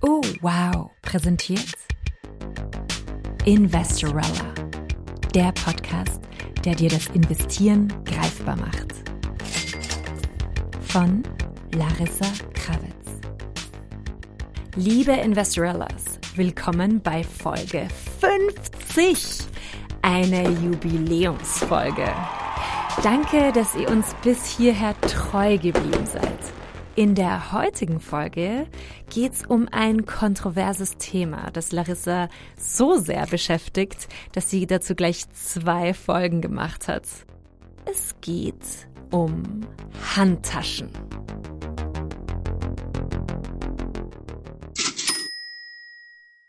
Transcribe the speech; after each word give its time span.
Oh, 0.00 0.22
wow, 0.40 0.90
präsentiert 1.02 1.74
Investorella, 3.44 4.54
der 5.34 5.52
Podcast, 5.52 6.20
der 6.64 6.74
dir 6.74 6.90
das 6.90 7.06
Investieren 7.08 7.92
greifbar 8.04 8.56
macht. 8.56 8.94
Von 10.82 11.22
Larissa 11.74 12.26
Krawitz. 12.54 13.20
Liebe 14.76 15.12
Investorellas, 15.12 16.18
willkommen 16.36 17.00
bei 17.00 17.24
Folge 17.24 17.88
50, 18.20 19.46
eine 20.02 20.48
Jubiläumsfolge. 20.50 22.14
Danke, 23.02 23.52
dass 23.52 23.74
ihr 23.74 23.88
uns 23.88 24.14
bis 24.22 24.44
hierher 24.56 24.94
treu 25.00 25.56
geblieben 25.56 26.06
seid. 26.06 26.57
In 26.98 27.14
der 27.14 27.52
heutigen 27.52 28.00
Folge 28.00 28.66
geht's 29.08 29.46
um 29.46 29.68
ein 29.70 30.04
kontroverses 30.04 30.96
Thema, 30.98 31.48
das 31.52 31.70
Larissa 31.70 32.28
so 32.56 32.96
sehr 32.96 33.24
beschäftigt, 33.28 34.08
dass 34.32 34.50
sie 34.50 34.66
dazu 34.66 34.96
gleich 34.96 35.30
zwei 35.30 35.94
Folgen 35.94 36.40
gemacht 36.40 36.88
hat. 36.88 37.04
Es 37.84 38.16
geht 38.20 38.88
um 39.12 39.60
Handtaschen. 40.16 40.90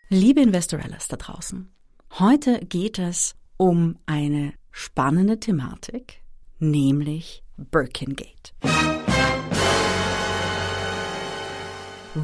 Liebe 0.10 0.42
Investorellas 0.42 1.10
da 1.10 1.18
draußen, 1.18 1.72
heute 2.18 2.60
geht 2.62 2.98
es 2.98 3.36
um 3.58 4.00
eine 4.08 4.54
spannende 4.72 5.40
Thematik, 5.40 6.24
nämlich 6.58 7.44
Birkengate. 7.56 8.99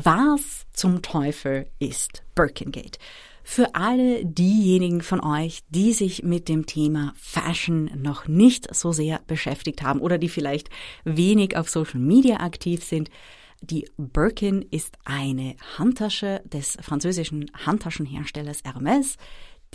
Was 0.03 0.65
zum 0.73 1.01
Teufel 1.01 1.67
ist 1.79 2.23
Birkengate? 2.35 2.99
Für 3.43 3.75
alle 3.75 4.25
diejenigen 4.25 5.01
von 5.01 5.21
euch, 5.21 5.61
die 5.69 5.93
sich 5.93 6.23
mit 6.23 6.49
dem 6.49 6.65
Thema 6.65 7.13
Fashion 7.15 7.89
noch 7.95 8.27
nicht 8.27 8.73
so 8.75 8.91
sehr 8.91 9.21
beschäftigt 9.27 9.83
haben 9.83 10.01
oder 10.01 10.17
die 10.17 10.29
vielleicht 10.29 10.69
wenig 11.03 11.55
auf 11.55 11.69
Social 11.69 11.99
Media 11.99 12.41
aktiv 12.41 12.83
sind, 12.83 13.09
die 13.61 13.87
Birkin 13.97 14.63
ist 14.71 14.97
eine 15.05 15.55
Handtasche 15.77 16.41
des 16.45 16.77
französischen 16.81 17.49
Handtaschenherstellers 17.65 18.63
Hermes, 18.65 19.15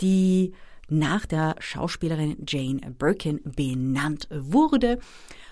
die 0.01 0.53
nach 0.87 1.25
der 1.25 1.55
Schauspielerin 1.59 2.43
Jane 2.47 2.81
Birkin 2.91 3.39
benannt 3.43 4.27
wurde. 4.29 4.99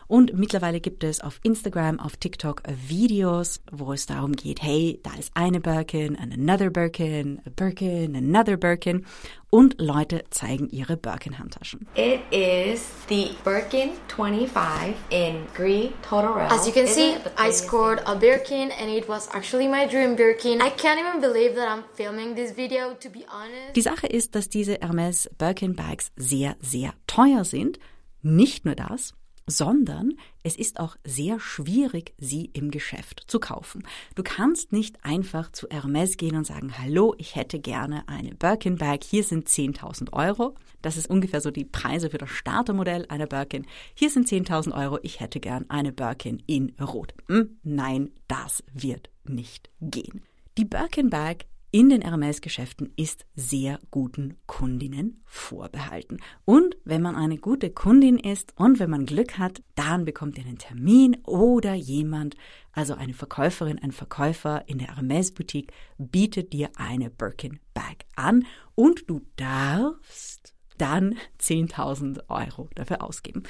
Und 0.09 0.33
mittlerweile 0.33 0.81
gibt 0.81 1.03
es 1.03 1.21
auf 1.21 1.39
Instagram, 1.43 1.99
auf 1.99 2.17
TikTok 2.17 2.63
Videos, 2.87 3.61
wo 3.71 3.93
es 3.93 4.07
darum 4.07 4.31
geht, 4.31 4.59
hey, 4.63 4.99
da 5.03 5.11
ist 5.19 5.29
eine 5.35 5.59
Birkin, 5.59 6.17
another 6.17 6.71
Birkin, 6.71 7.39
a 7.45 7.51
Birkin, 7.51 8.15
another 8.15 8.57
Birkin. 8.57 9.05
Und 9.51 9.79
Leute 9.79 10.23
zeigen 10.31 10.67
ihre 10.71 10.97
Birkin-Handtaschen. 10.97 11.87
It 11.93 12.21
is 12.31 12.89
the 13.07 13.35
Birkin 13.43 13.91
25 14.07 14.95
in 15.11 15.45
Gris 15.55 15.91
Totoro. 16.01 16.47
As 16.49 16.65
you 16.65 16.73
can 16.73 16.87
see, 16.87 17.13
I 17.37 17.51
scored 17.51 18.01
a 18.07 18.15
Birkin 18.15 18.71
and 18.71 18.89
it 18.89 19.07
was 19.07 19.29
actually 19.31 19.67
my 19.67 19.87
dream 19.87 20.15
Birkin. 20.15 20.59
I 20.59 20.71
can't 20.71 20.99
even 20.99 21.21
believe 21.21 21.53
that 21.55 21.67
I'm 21.69 21.83
filming 21.93 22.33
this 22.33 22.57
video, 22.57 22.95
to 22.95 23.09
be 23.09 23.25
honest. 23.29 23.75
Die 23.75 23.81
Sache 23.81 24.07
ist, 24.07 24.33
dass 24.33 24.49
diese 24.49 24.79
Hermes 24.81 25.29
Birkin 25.37 25.75
Bags 25.75 26.11
sehr, 26.15 26.55
sehr 26.61 26.93
teuer 27.05 27.45
sind. 27.45 27.77
Nicht 28.21 28.65
nur 28.65 28.75
das, 28.75 29.13
sondern 29.49 30.13
es 30.43 30.55
ist 30.55 30.79
auch 30.79 30.95
sehr 31.03 31.39
schwierig, 31.39 32.13
sie 32.17 32.45
im 32.53 32.71
Geschäft 32.71 33.23
zu 33.27 33.39
kaufen. 33.39 33.83
Du 34.15 34.23
kannst 34.23 34.71
nicht 34.71 35.03
einfach 35.03 35.51
zu 35.51 35.67
Hermes 35.69 36.17
gehen 36.17 36.35
und 36.35 36.45
sagen, 36.45 36.77
hallo, 36.77 37.15
ich 37.17 37.35
hätte 37.35 37.59
gerne 37.59 38.07
eine 38.07 38.35
Birkin 38.35 38.77
Bag, 38.77 39.03
hier 39.03 39.23
sind 39.23 39.47
10.000 39.47 40.13
Euro. 40.13 40.55
Das 40.81 40.97
ist 40.97 41.09
ungefähr 41.09 41.41
so 41.41 41.51
die 41.51 41.65
Preise 41.65 42.09
für 42.09 42.17
das 42.17 42.29
Startermodell 42.29 43.05
einer 43.09 43.27
Birkin. 43.27 43.65
Hier 43.95 44.09
sind 44.09 44.27
10.000 44.27 44.71
Euro, 44.73 44.99
ich 45.01 45.19
hätte 45.19 45.39
gern 45.39 45.69
eine 45.69 45.91
Birkin 45.91 46.41
in 46.45 46.73
Rot. 46.79 47.13
Hm, 47.27 47.59
nein, 47.63 48.11
das 48.27 48.63
wird 48.73 49.09
nicht 49.25 49.69
gehen. 49.81 50.21
Die 50.57 50.65
Birkin 50.65 51.09
Bag 51.09 51.45
in 51.71 51.89
den 51.89 52.01
Hermes-Geschäften 52.01 52.91
ist 52.95 53.25
sehr 53.35 53.79
guten 53.91 54.37
Kundinnen 54.47 55.21
vorbehalten. 55.25 56.17
Und 56.45 56.77
wenn 56.83 57.01
man 57.01 57.15
eine 57.15 57.37
gute 57.37 57.69
Kundin 57.69 58.17
ist 58.17 58.53
und 58.57 58.79
wenn 58.79 58.89
man 58.89 59.05
Glück 59.05 59.37
hat, 59.37 59.61
dann 59.75 60.05
bekommt 60.05 60.37
ihr 60.37 60.45
einen 60.45 60.57
Termin 60.57 61.17
oder 61.25 61.73
jemand, 61.73 62.35
also 62.71 62.95
eine 62.95 63.13
Verkäuferin, 63.13 63.79
ein 63.79 63.91
Verkäufer 63.91 64.67
in 64.67 64.79
der 64.79 64.95
Hermes-Boutique 64.95 65.71
bietet 65.97 66.53
dir 66.53 66.69
eine 66.75 67.09
Birkin 67.09 67.59
Bag 67.73 68.05
an 68.15 68.45
und 68.75 69.09
du 69.09 69.21
darfst 69.35 70.55
dann 70.81 71.15
10.000 71.39 72.21
Euro 72.29 72.69
dafür 72.75 73.03
ausgeben. 73.03 73.43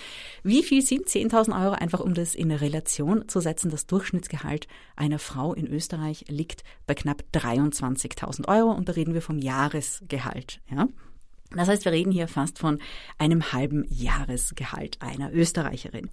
Wie 0.43 0.63
viel 0.63 0.81
sind 0.81 1.07
10.000 1.07 1.63
Euro? 1.63 1.73
Einfach 1.73 1.99
um 2.01 2.13
das 2.13 2.35
in 2.35 2.51
Relation 2.51 3.27
zu 3.27 3.39
setzen. 3.39 3.71
Das 3.71 3.87
Durchschnittsgehalt 3.87 4.67
einer 4.95 5.19
Frau 5.19 5.53
in 5.53 5.67
Österreich 5.67 6.25
liegt 6.27 6.63
bei 6.87 6.95
knapp 6.95 7.23
23.000 7.33 8.47
Euro 8.47 8.71
und 8.71 8.89
da 8.89 8.93
reden 8.93 9.13
wir 9.13 9.21
vom 9.21 9.39
Jahresgehalt. 9.39 10.59
Ja? 10.69 10.87
Das 11.51 11.67
heißt, 11.67 11.85
wir 11.85 11.91
reden 11.91 12.11
hier 12.11 12.27
fast 12.27 12.59
von 12.59 12.79
einem 13.17 13.51
halben 13.51 13.85
Jahresgehalt 13.89 15.01
einer 15.01 15.33
Österreicherin. 15.33 16.09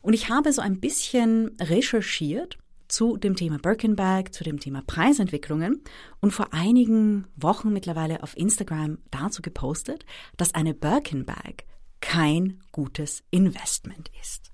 Und 0.00 0.14
ich 0.14 0.30
habe 0.30 0.52
so 0.52 0.62
ein 0.62 0.80
bisschen 0.80 1.56
recherchiert 1.60 2.58
zu 2.90 3.16
dem 3.16 3.36
Thema 3.36 3.58
Birkenbag, 3.58 4.32
zu 4.32 4.44
dem 4.44 4.60
Thema 4.60 4.82
Preisentwicklungen 4.86 5.82
und 6.20 6.32
vor 6.32 6.52
einigen 6.52 7.26
Wochen 7.36 7.72
mittlerweile 7.72 8.22
auf 8.22 8.36
Instagram 8.36 8.98
dazu 9.10 9.42
gepostet, 9.42 10.04
dass 10.36 10.54
eine 10.54 10.74
Birkenbag 10.74 11.64
kein 12.00 12.60
gutes 12.72 13.22
Investment 13.30 14.10
ist. 14.20 14.50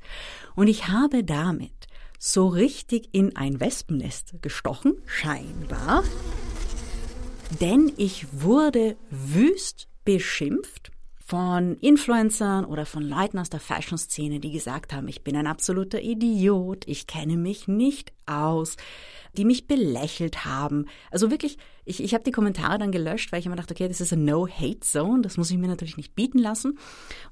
Und 0.55 0.69
ich 0.69 0.89
habe 0.89 1.25
damit 1.25 1.87
so 2.19 2.49
richtig 2.49 3.09
in 3.13 3.37
ein 3.37 3.61
Wespennest 3.61 4.35
gestochen, 4.43 4.95
scheinbar, 5.07 6.03
denn 7.61 7.93
ich 7.97 8.27
wurde 8.33 8.97
wüst 9.11 9.89
beschimpft 10.05 10.91
von 11.25 11.77
Influencern 11.77 12.65
oder 12.65 12.87
von 12.87 13.03
Leuten 13.03 13.39
aus 13.39 13.51
der 13.51 13.61
Fashion-Szene, 13.61 14.39
die 14.39 14.53
gesagt 14.53 14.93
haben, 14.93 15.09
ich 15.09 15.25
bin 15.25 15.37
ein 15.37 15.47
absoluter 15.47 16.01
Idiot, 16.01 16.85
ich 16.87 17.07
kenne 17.07 17.37
mich 17.37 17.67
nicht 17.67 18.13
aus, 18.27 18.77
die 19.37 19.45
mich 19.45 19.67
belächelt 19.67 20.45
haben. 20.45 20.87
Also 21.11 21.31
wirklich, 21.31 21.59
ich, 21.85 22.03
ich 22.03 22.15
habe 22.15 22.25
die 22.25 22.33
Kommentare 22.33 22.79
dann 22.79 22.91
gelöscht, 22.91 23.31
weil 23.31 23.41
ich 23.41 23.47
immer 23.47 23.57
dachte, 23.57 23.75
okay, 23.75 23.87
das 23.87 24.01
ist 24.01 24.13
a 24.13 24.17
No-Hate-Zone, 24.17 25.23
das 25.23 25.37
muss 25.37 25.51
ich 25.51 25.57
mir 25.57 25.69
natürlich 25.69 25.97
nicht 25.97 26.15
bieten 26.15 26.39
lassen. 26.39 26.79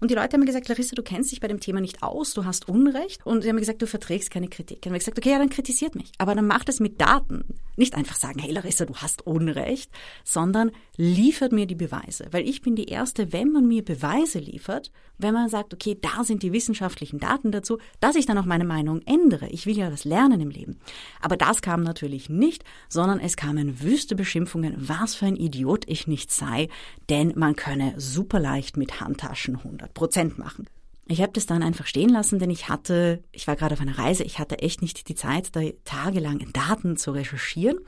Und 0.00 0.10
die 0.10 0.14
Leute 0.14 0.34
haben 0.34 0.40
mir 0.40 0.46
gesagt, 0.46 0.68
Larissa, 0.68 0.94
du 0.94 1.02
kennst 1.02 1.32
dich 1.32 1.40
bei 1.40 1.48
dem 1.48 1.60
Thema 1.60 1.80
nicht 1.80 2.02
aus, 2.02 2.34
du 2.34 2.44
hast 2.44 2.68
Unrecht. 2.68 3.26
Und 3.26 3.42
sie 3.42 3.48
haben 3.48 3.56
mir 3.56 3.62
gesagt, 3.62 3.82
du 3.82 3.86
verträgst 3.86 4.30
keine 4.30 4.48
Kritik. 4.48 4.78
Und 4.78 4.86
haben 4.86 4.92
mir 4.92 4.98
gesagt, 4.98 5.18
okay, 5.18 5.30
ja, 5.30 5.38
dann 5.38 5.50
kritisiert 5.50 5.94
mich. 5.96 6.12
Aber 6.18 6.34
dann 6.34 6.46
macht 6.46 6.68
es 6.68 6.78
mit 6.78 7.00
Daten. 7.00 7.44
Nicht 7.76 7.94
einfach 7.94 8.14
sagen, 8.14 8.38
hey 8.38 8.52
Larissa, 8.52 8.86
du 8.86 8.94
hast 8.94 9.26
Unrecht, 9.26 9.90
sondern 10.22 10.70
liefert 10.96 11.50
mir 11.50 11.66
die 11.66 11.74
Beweise. 11.74 12.28
Weil 12.30 12.48
ich 12.48 12.62
bin 12.62 12.76
die 12.76 12.86
Erste, 12.86 13.32
wenn 13.32 13.50
man 13.50 13.66
mir 13.66 13.84
Beweise 13.84 14.38
liefert, 14.38 14.92
wenn 15.18 15.34
man 15.34 15.48
sagt, 15.48 15.74
okay, 15.74 15.98
da 16.00 16.22
sind 16.22 16.44
die 16.44 16.52
wissenschaftlichen 16.52 17.18
Daten 17.18 17.50
dazu, 17.50 17.78
dass 17.98 18.14
ich 18.14 18.26
dann 18.26 18.38
auch 18.38 18.44
meine 18.44 18.64
Meinung 18.64 19.00
ändere. 19.06 19.48
Ich 19.48 19.66
will 19.66 19.76
ja 19.76 19.90
was 19.90 20.04
lernen 20.04 20.40
im 20.40 20.50
Leben. 20.50 20.78
Aber 21.20 21.36
das 21.36 21.62
kam 21.62 21.82
natürlich 21.82 22.28
nicht, 22.28 22.64
sondern 22.88 23.20
es 23.20 23.36
kamen 23.36 23.80
wüste 23.80 24.14
Beschimpfungen, 24.14 24.74
was 24.76 25.14
für 25.14 25.26
ein 25.26 25.36
Idiot 25.36 25.84
ich 25.86 26.06
nicht 26.06 26.30
sei, 26.30 26.68
denn 27.08 27.32
man 27.36 27.56
könne 27.56 27.94
super 27.96 28.40
leicht 28.40 28.76
mit 28.76 29.00
Handtaschen 29.00 29.56
100 29.56 29.94
Prozent 29.94 30.38
machen. 30.38 30.66
Ich 31.06 31.20
habe 31.20 31.32
das 31.32 31.44
dann 31.46 31.62
einfach 31.62 31.86
stehen 31.86 32.08
lassen, 32.08 32.38
denn 32.38 32.50
ich 32.50 32.68
hatte, 32.68 33.22
ich 33.32 33.46
war 33.46 33.56
gerade 33.56 33.74
auf 33.74 33.80
einer 33.80 33.98
Reise, 33.98 34.24
ich 34.24 34.38
hatte 34.38 34.60
echt 34.60 34.80
nicht 34.80 35.08
die 35.08 35.14
Zeit, 35.14 35.54
da 35.54 35.60
tagelang 35.84 36.46
Daten 36.52 36.96
zu 36.96 37.10
recherchieren. 37.10 37.78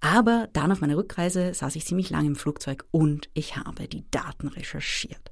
Aber 0.00 0.48
dann 0.52 0.70
auf 0.70 0.80
meiner 0.80 0.96
Rückreise 0.96 1.52
saß 1.54 1.74
ich 1.76 1.86
ziemlich 1.86 2.10
lange 2.10 2.28
im 2.28 2.36
Flugzeug 2.36 2.84
und 2.90 3.28
ich 3.34 3.56
habe 3.56 3.88
die 3.88 4.08
Daten 4.10 4.48
recherchiert. 4.48 5.30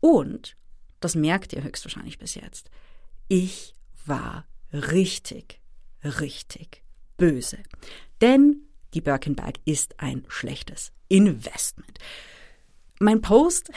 Und, 0.00 0.56
das 1.00 1.14
merkt 1.14 1.52
ihr 1.52 1.62
höchstwahrscheinlich 1.62 2.18
bis 2.18 2.34
jetzt, 2.34 2.70
ich 3.28 3.74
war 4.06 4.46
richtig, 4.72 5.59
richtig 6.04 6.82
böse. 7.16 7.58
Denn 8.20 8.62
die 8.94 9.00
Birkenbag 9.00 9.54
ist 9.64 10.00
ein 10.00 10.24
schlechtes 10.28 10.92
Investment. 11.08 11.98
Mein 12.98 13.20
Post 13.20 13.70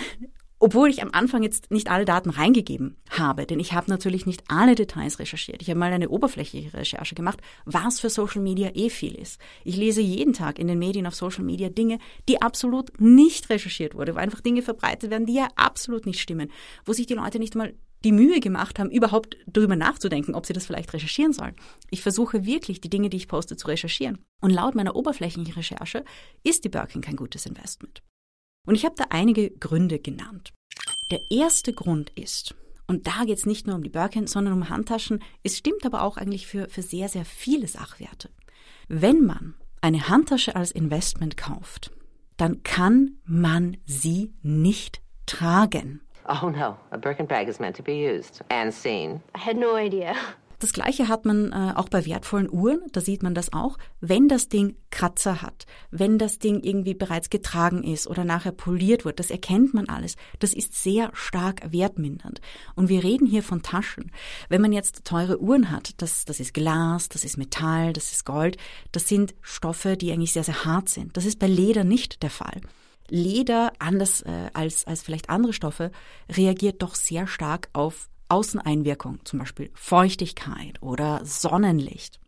obwohl 0.63 0.89
ich 0.89 1.01
am 1.01 1.09
Anfang 1.11 1.43
jetzt 1.43 1.71
nicht 1.71 1.91
alle 1.91 2.05
Daten 2.05 2.29
reingegeben 2.29 2.95
habe, 3.09 3.45
denn 3.45 3.59
ich 3.59 3.73
habe 3.73 3.91
natürlich 3.91 4.25
nicht 4.25 4.43
alle 4.47 4.75
Details 4.75 5.19
recherchiert. 5.19 5.61
Ich 5.61 5.69
habe 5.69 5.77
mal 5.77 5.91
eine 5.91 6.07
oberflächliche 6.07 6.73
Recherche 6.73 7.15
gemacht, 7.15 7.41
was 7.65 7.99
für 7.99 8.09
Social 8.09 8.41
Media 8.41 8.71
eh 8.73 8.89
viel 8.89 9.13
ist. 9.13 9.41
Ich 9.65 9.75
lese 9.75 9.99
jeden 9.99 10.31
Tag 10.31 10.59
in 10.59 10.69
den 10.69 10.79
Medien 10.79 11.05
auf 11.05 11.15
Social 11.15 11.43
Media 11.43 11.67
Dinge, 11.67 11.99
die 12.29 12.41
absolut 12.41 12.97
nicht 13.01 13.49
recherchiert 13.49 13.93
wurde, 13.93 14.15
wo 14.15 14.19
einfach 14.19 14.39
Dinge 14.39 14.61
verbreitet 14.61 15.11
werden, 15.11 15.25
die 15.25 15.33
ja 15.33 15.49
absolut 15.57 16.05
nicht 16.05 16.21
stimmen, 16.21 16.49
wo 16.85 16.93
sich 16.93 17.07
die 17.07 17.15
Leute 17.15 17.39
nicht 17.39 17.55
mal 17.55 17.73
die 18.03 18.11
Mühe 18.11 18.39
gemacht 18.39 18.79
haben, 18.79 18.91
überhaupt 18.91 19.37
darüber 19.47 19.75
nachzudenken, 19.75 20.35
ob 20.35 20.45
sie 20.45 20.53
das 20.53 20.65
vielleicht 20.65 20.93
recherchieren 20.93 21.33
sollen. 21.33 21.55
Ich 21.89 22.01
versuche 22.01 22.45
wirklich, 22.45 22.81
die 22.81 22.89
Dinge, 22.89 23.09
die 23.09 23.17
ich 23.17 23.27
poste, 23.27 23.55
zu 23.55 23.67
recherchieren. 23.67 24.19
Und 24.41 24.51
laut 24.51 24.75
meiner 24.75 24.95
oberflächlichen 24.95 25.53
Recherche 25.53 26.03
ist 26.43 26.65
die 26.65 26.69
Birkin 26.69 27.01
kein 27.01 27.15
gutes 27.15 27.45
Investment. 27.45 28.03
Und 28.67 28.75
ich 28.75 28.85
habe 28.85 28.95
da 28.97 29.05
einige 29.09 29.51
Gründe 29.51 29.99
genannt. 29.99 30.53
Der 31.11 31.19
erste 31.29 31.73
Grund 31.73 32.09
ist, 32.11 32.55
und 32.87 33.07
da 33.07 33.23
geht 33.25 33.37
es 33.37 33.45
nicht 33.45 33.67
nur 33.67 33.75
um 33.75 33.83
die 33.83 33.89
Birkin, 33.89 34.27
sondern 34.27 34.53
um 34.53 34.69
Handtaschen, 34.69 35.23
es 35.43 35.57
stimmt 35.57 35.85
aber 35.85 36.01
auch 36.01 36.17
eigentlich 36.17 36.47
für, 36.47 36.69
für 36.69 36.81
sehr, 36.81 37.09
sehr 37.09 37.25
viele 37.25 37.67
Sachwerte. 37.67 38.29
Wenn 38.87 39.25
man 39.25 39.55
eine 39.81 40.09
Handtasche 40.09 40.55
als 40.55 40.71
Investment 40.71 41.37
kauft, 41.37 41.91
dann 42.37 42.63
kann 42.63 43.17
man 43.25 43.77
sie 43.85 44.33
nicht 44.41 45.01
tragen. 45.25 46.01
Oh 46.27 46.49
no, 46.49 46.77
a 46.91 46.97
Birkin 46.97 47.25
bag 47.25 47.49
is 47.49 47.59
meant 47.59 47.75
to 47.75 47.83
be 47.83 47.95
used 47.95 48.41
and 48.49 48.73
seen. 48.73 49.21
I 49.35 49.39
had 49.39 49.57
no 49.57 49.75
idea. 49.75 50.15
Das 50.63 50.71
gleiche 50.71 51.09
hat 51.09 51.25
man 51.25 51.51
äh, 51.51 51.73
auch 51.75 51.89
bei 51.89 52.05
wertvollen 52.05 52.49
Uhren, 52.49 52.79
da 52.93 53.01
sieht 53.01 53.21
man 53.21 53.35
das 53.35 53.51
auch, 53.51 53.77
wenn 53.99 54.29
das 54.29 54.47
Ding 54.47 54.77
Kratzer 54.91 55.41
hat, 55.41 55.65
wenn 55.91 56.17
das 56.17 56.39
Ding 56.39 56.61
irgendwie 56.63 56.93
bereits 56.93 57.29
getragen 57.29 57.83
ist 57.83 58.07
oder 58.07 58.23
nachher 58.23 58.53
poliert 58.53 59.03
wird, 59.03 59.19
das 59.19 59.29
erkennt 59.29 59.73
man 59.73 59.89
alles. 59.89 60.15
Das 60.39 60.53
ist 60.53 60.81
sehr 60.81 61.11
stark 61.11 61.69
wertmindernd. 61.73 62.39
Und 62.75 62.87
wir 62.87 63.03
reden 63.03 63.27
hier 63.27 63.43
von 63.43 63.61
Taschen. 63.61 64.09
Wenn 64.47 64.61
man 64.61 64.71
jetzt 64.71 65.03
teure 65.03 65.41
Uhren 65.41 65.69
hat, 65.69 66.01
das, 66.01 66.23
das 66.23 66.39
ist 66.39 66.53
Glas, 66.53 67.09
das 67.09 67.25
ist 67.25 67.35
Metall, 67.35 67.91
das 67.91 68.13
ist 68.13 68.25
Gold, 68.25 68.55
das 68.93 69.09
sind 69.09 69.35
Stoffe, 69.41 69.97
die 69.97 70.13
eigentlich 70.13 70.31
sehr, 70.31 70.45
sehr 70.45 70.63
hart 70.63 70.87
sind. 70.87 71.17
Das 71.17 71.25
ist 71.25 71.39
bei 71.39 71.47
Leder 71.47 71.83
nicht 71.83 72.23
der 72.23 72.29
Fall. 72.29 72.61
Leder, 73.09 73.73
anders 73.79 74.21
äh, 74.21 74.49
als, 74.53 74.85
als 74.85 75.03
vielleicht 75.03 75.29
andere 75.29 75.53
Stoffe, 75.53 75.91
reagiert 76.29 76.81
doch 76.81 76.95
sehr 76.95 77.27
stark 77.27 77.69
auf 77.73 78.09
Außeneinwirkung, 78.29 79.19
zum 79.25 79.39
Beispiel 79.39 79.69
Feuchtigkeit 79.73 80.81
oder 80.81 81.21
Sonnenlicht. 81.23 82.19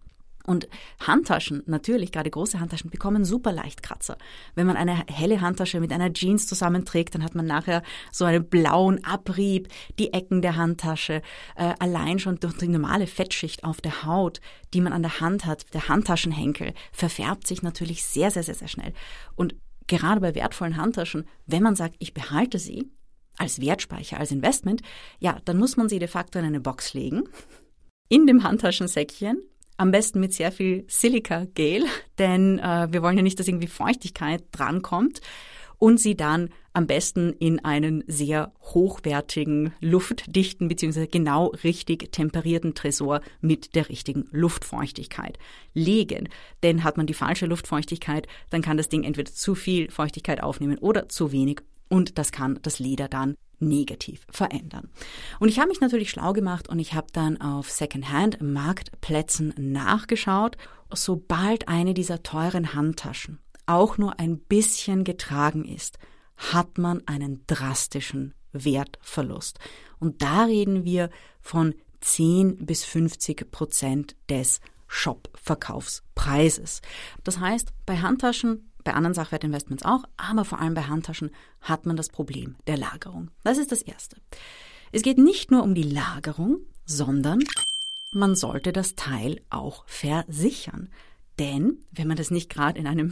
Und 0.45 0.68
Handtaschen, 1.00 1.63
natürlich, 1.66 2.12
gerade 2.12 2.30
große 2.30 2.60
Handtaschen, 2.60 2.92
bekommen 2.92 3.25
super 3.25 3.51
leicht 3.51 3.81
Kratzer. 3.81 4.18
Wenn 4.54 4.68
man 4.68 4.77
eine 4.77 5.04
helle 5.07 5.42
Handtasche 5.42 5.80
mit 5.80 5.92
einer 5.92 6.13
Jeans 6.13 6.45
zusammenträgt, 6.48 7.16
dann 7.16 7.24
hat 7.24 7.33
man 7.33 7.48
nachher 7.48 7.81
so 8.12 8.25
einen 8.25 8.48
blauen 8.48 9.04
Abrieb, 9.04 9.69
die 9.98 10.13
Ecken 10.13 10.44
der 10.44 10.56
Handtasche, 10.56 11.24
äh, 11.56 11.74
allein 11.80 12.19
schon 12.19 12.39
durch 12.39 12.57
die 12.57 12.68
normale 12.68 13.07
Fettschicht 13.07 13.63
auf 13.63 13.81
der 13.81 14.04
Haut, 14.04 14.39
die 14.74 14.81
man 14.81 14.94
an 14.94 15.01
der 15.01 15.19
Hand 15.19 15.45
hat, 15.45 15.74
der 15.74 15.89
Handtaschenhenkel, 15.89 16.74
verfärbt 16.92 17.48
sich 17.48 17.63
natürlich 17.63 18.06
sehr, 18.06 18.30
sehr, 18.30 18.44
sehr, 18.44 18.56
sehr 18.56 18.68
schnell. 18.68 18.94
Und 19.36 19.56
gerade 19.87 20.21
bei 20.21 20.35
wertvollen 20.35 20.77
Handtaschen, 20.77 21.27
wenn 21.45 21.63
man 21.63 21.75
sagt, 21.75 21.95
ich 21.99 22.13
behalte 22.13 22.59
sie, 22.59 22.89
als 23.37 23.59
Wertspeicher, 23.59 24.17
als 24.17 24.31
Investment, 24.31 24.81
ja, 25.19 25.39
dann 25.45 25.57
muss 25.57 25.77
man 25.77 25.89
sie 25.89 25.99
de 25.99 26.07
facto 26.07 26.39
in 26.39 26.45
eine 26.45 26.61
Box 26.61 26.93
legen, 26.93 27.23
in 28.07 28.27
dem 28.27 28.43
Handtaschensäckchen, 28.43 29.41
am 29.77 29.91
besten 29.91 30.19
mit 30.19 30.33
sehr 30.33 30.51
viel 30.51 30.85
Silikagel, 30.87 31.85
denn 32.17 32.59
äh, 32.59 32.87
wir 32.91 33.01
wollen 33.01 33.17
ja 33.17 33.23
nicht, 33.23 33.39
dass 33.39 33.47
irgendwie 33.47 33.67
Feuchtigkeit 33.67 34.43
drankommt 34.51 35.19
und 35.77 36.00
sie 36.00 36.16
dann 36.16 36.50
am 36.74 36.88
besten 36.88 37.31
in 37.33 37.63
einen 37.63 38.04
sehr 38.07 38.51
hochwertigen, 38.62 39.74
luftdichten 39.80 40.68
bzw. 40.68 41.07
genau 41.07 41.48
richtig 41.63 42.12
temperierten 42.12 42.74
Tresor 42.74 43.22
mit 43.42 43.75
der 43.75 43.88
richtigen 43.89 44.27
Luftfeuchtigkeit 44.31 45.38
legen. 45.74 46.27
Denn 46.63 46.83
hat 46.83 46.98
man 46.98 47.07
die 47.07 47.13
falsche 47.13 47.45
Luftfeuchtigkeit, 47.45 48.27
dann 48.50 48.62
kann 48.62 48.77
das 48.77 48.89
Ding 48.89 49.04
entweder 49.04 49.31
zu 49.31 49.56
viel 49.56 49.89
Feuchtigkeit 49.89 50.44
aufnehmen 50.44 50.77
oder 50.77 51.07
zu 51.07 51.31
wenig 51.31 51.62
und 51.88 52.18
das 52.18 52.31
kann 52.31 52.60
das 52.62 52.80
Leder 52.80 53.07
dann 53.07 53.36
negativ 53.60 54.25
verändern. 54.30 54.89
Und 55.39 55.48
ich 55.48 55.60
habe 55.60 55.69
mich 55.69 55.80
natürlich 55.80 56.10
schlau 56.10 56.33
gemacht 56.33 56.68
und 56.68 56.80
ich 56.80 56.94
habe 56.94 57.07
dann 57.13 57.39
auf 57.39 57.69
Secondhand-Marktplätzen 57.69 59.54
nachgeschaut. 59.57 60.57
Sobald 60.94 61.68
eine 61.68 61.94
dieser 61.94 62.21
teuren 62.21 62.74
Handtaschen 62.74 63.39
auch 63.65 63.97
nur 63.97 64.19
ein 64.19 64.39
bisschen 64.39 65.03
getragen 65.03 65.65
ist, 65.65 65.97
hat 66.38 66.77
man 66.77 67.01
einen 67.07 67.44
drastischen 67.47 68.33
Wertverlust. 68.51 69.59
Und 70.00 70.21
da 70.21 70.45
reden 70.45 70.83
wir 70.83 71.09
von 71.41 71.75
10 72.01 72.65
bis 72.65 72.83
50 72.85 73.51
Prozent 73.51 74.15
des 74.29 74.59
Shop-Verkaufspreises. 74.88 76.81
Das 77.23 77.39
heißt, 77.39 77.73
bei 77.85 77.97
Handtaschen 77.97 78.71
bei 78.85 78.94
anderen 78.94 79.15
Sachwertinvestments 79.15 79.83
auch, 79.83 80.03
aber 80.15 80.45
vor 80.45 80.59
allem 80.59 80.75
bei 80.75 80.83
Handtaschen 80.83 81.31
hat 81.59 81.85
man 81.85 81.97
das 81.97 82.09
Problem 82.09 82.56
der 82.68 82.77
Lagerung. 82.77 83.31
Das 83.44 83.57
ist 83.57 83.71
das 83.71 83.81
Erste. 83.81 84.18
Es 84.91 85.01
geht 85.01 85.18
nicht 85.18 85.51
nur 85.51 85.63
um 85.63 85.73
die 85.73 85.83
Lagerung, 85.83 86.59
sondern 86.85 87.39
man 88.13 88.35
sollte 88.35 88.71
das 88.71 88.95
Teil 88.95 89.41
auch 89.50 89.83
versichern. 89.88 90.89
Denn 91.39 91.79
wenn 91.91 92.07
man 92.07 92.15
das 92.15 92.31
nicht 92.31 92.50
gerade 92.50 92.79
in 92.79 92.88
einem 92.88 93.11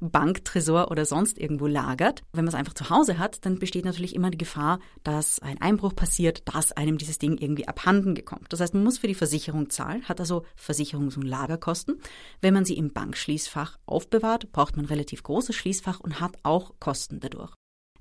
Banktresor 0.00 0.90
oder 0.90 1.04
sonst 1.04 1.38
irgendwo 1.38 1.66
lagert. 1.66 2.22
Wenn 2.32 2.44
man 2.44 2.52
es 2.52 2.58
einfach 2.58 2.74
zu 2.74 2.90
Hause 2.90 3.18
hat, 3.18 3.44
dann 3.44 3.58
besteht 3.58 3.84
natürlich 3.84 4.14
immer 4.14 4.30
die 4.30 4.38
Gefahr, 4.38 4.78
dass 5.04 5.38
ein 5.40 5.60
Einbruch 5.60 5.94
passiert, 5.94 6.42
dass 6.52 6.72
einem 6.72 6.98
dieses 6.98 7.18
Ding 7.18 7.38
irgendwie 7.38 7.68
abhanden 7.68 8.14
gekommt. 8.14 8.52
Das 8.52 8.60
heißt, 8.60 8.74
man 8.74 8.84
muss 8.84 8.98
für 8.98 9.08
die 9.08 9.14
Versicherung 9.14 9.70
zahlen, 9.70 10.08
hat 10.08 10.20
also 10.20 10.44
Versicherungs- 10.58 11.16
und 11.16 11.22
Lagerkosten. 11.22 12.00
Wenn 12.40 12.54
man 12.54 12.64
sie 12.64 12.76
im 12.76 12.92
Bankschließfach 12.92 13.78
aufbewahrt, 13.86 14.52
braucht 14.52 14.76
man 14.76 14.86
relativ 14.86 15.22
großes 15.22 15.54
Schließfach 15.54 16.00
und 16.00 16.20
hat 16.20 16.36
auch 16.42 16.72
Kosten 16.78 17.20
dadurch. 17.20 17.52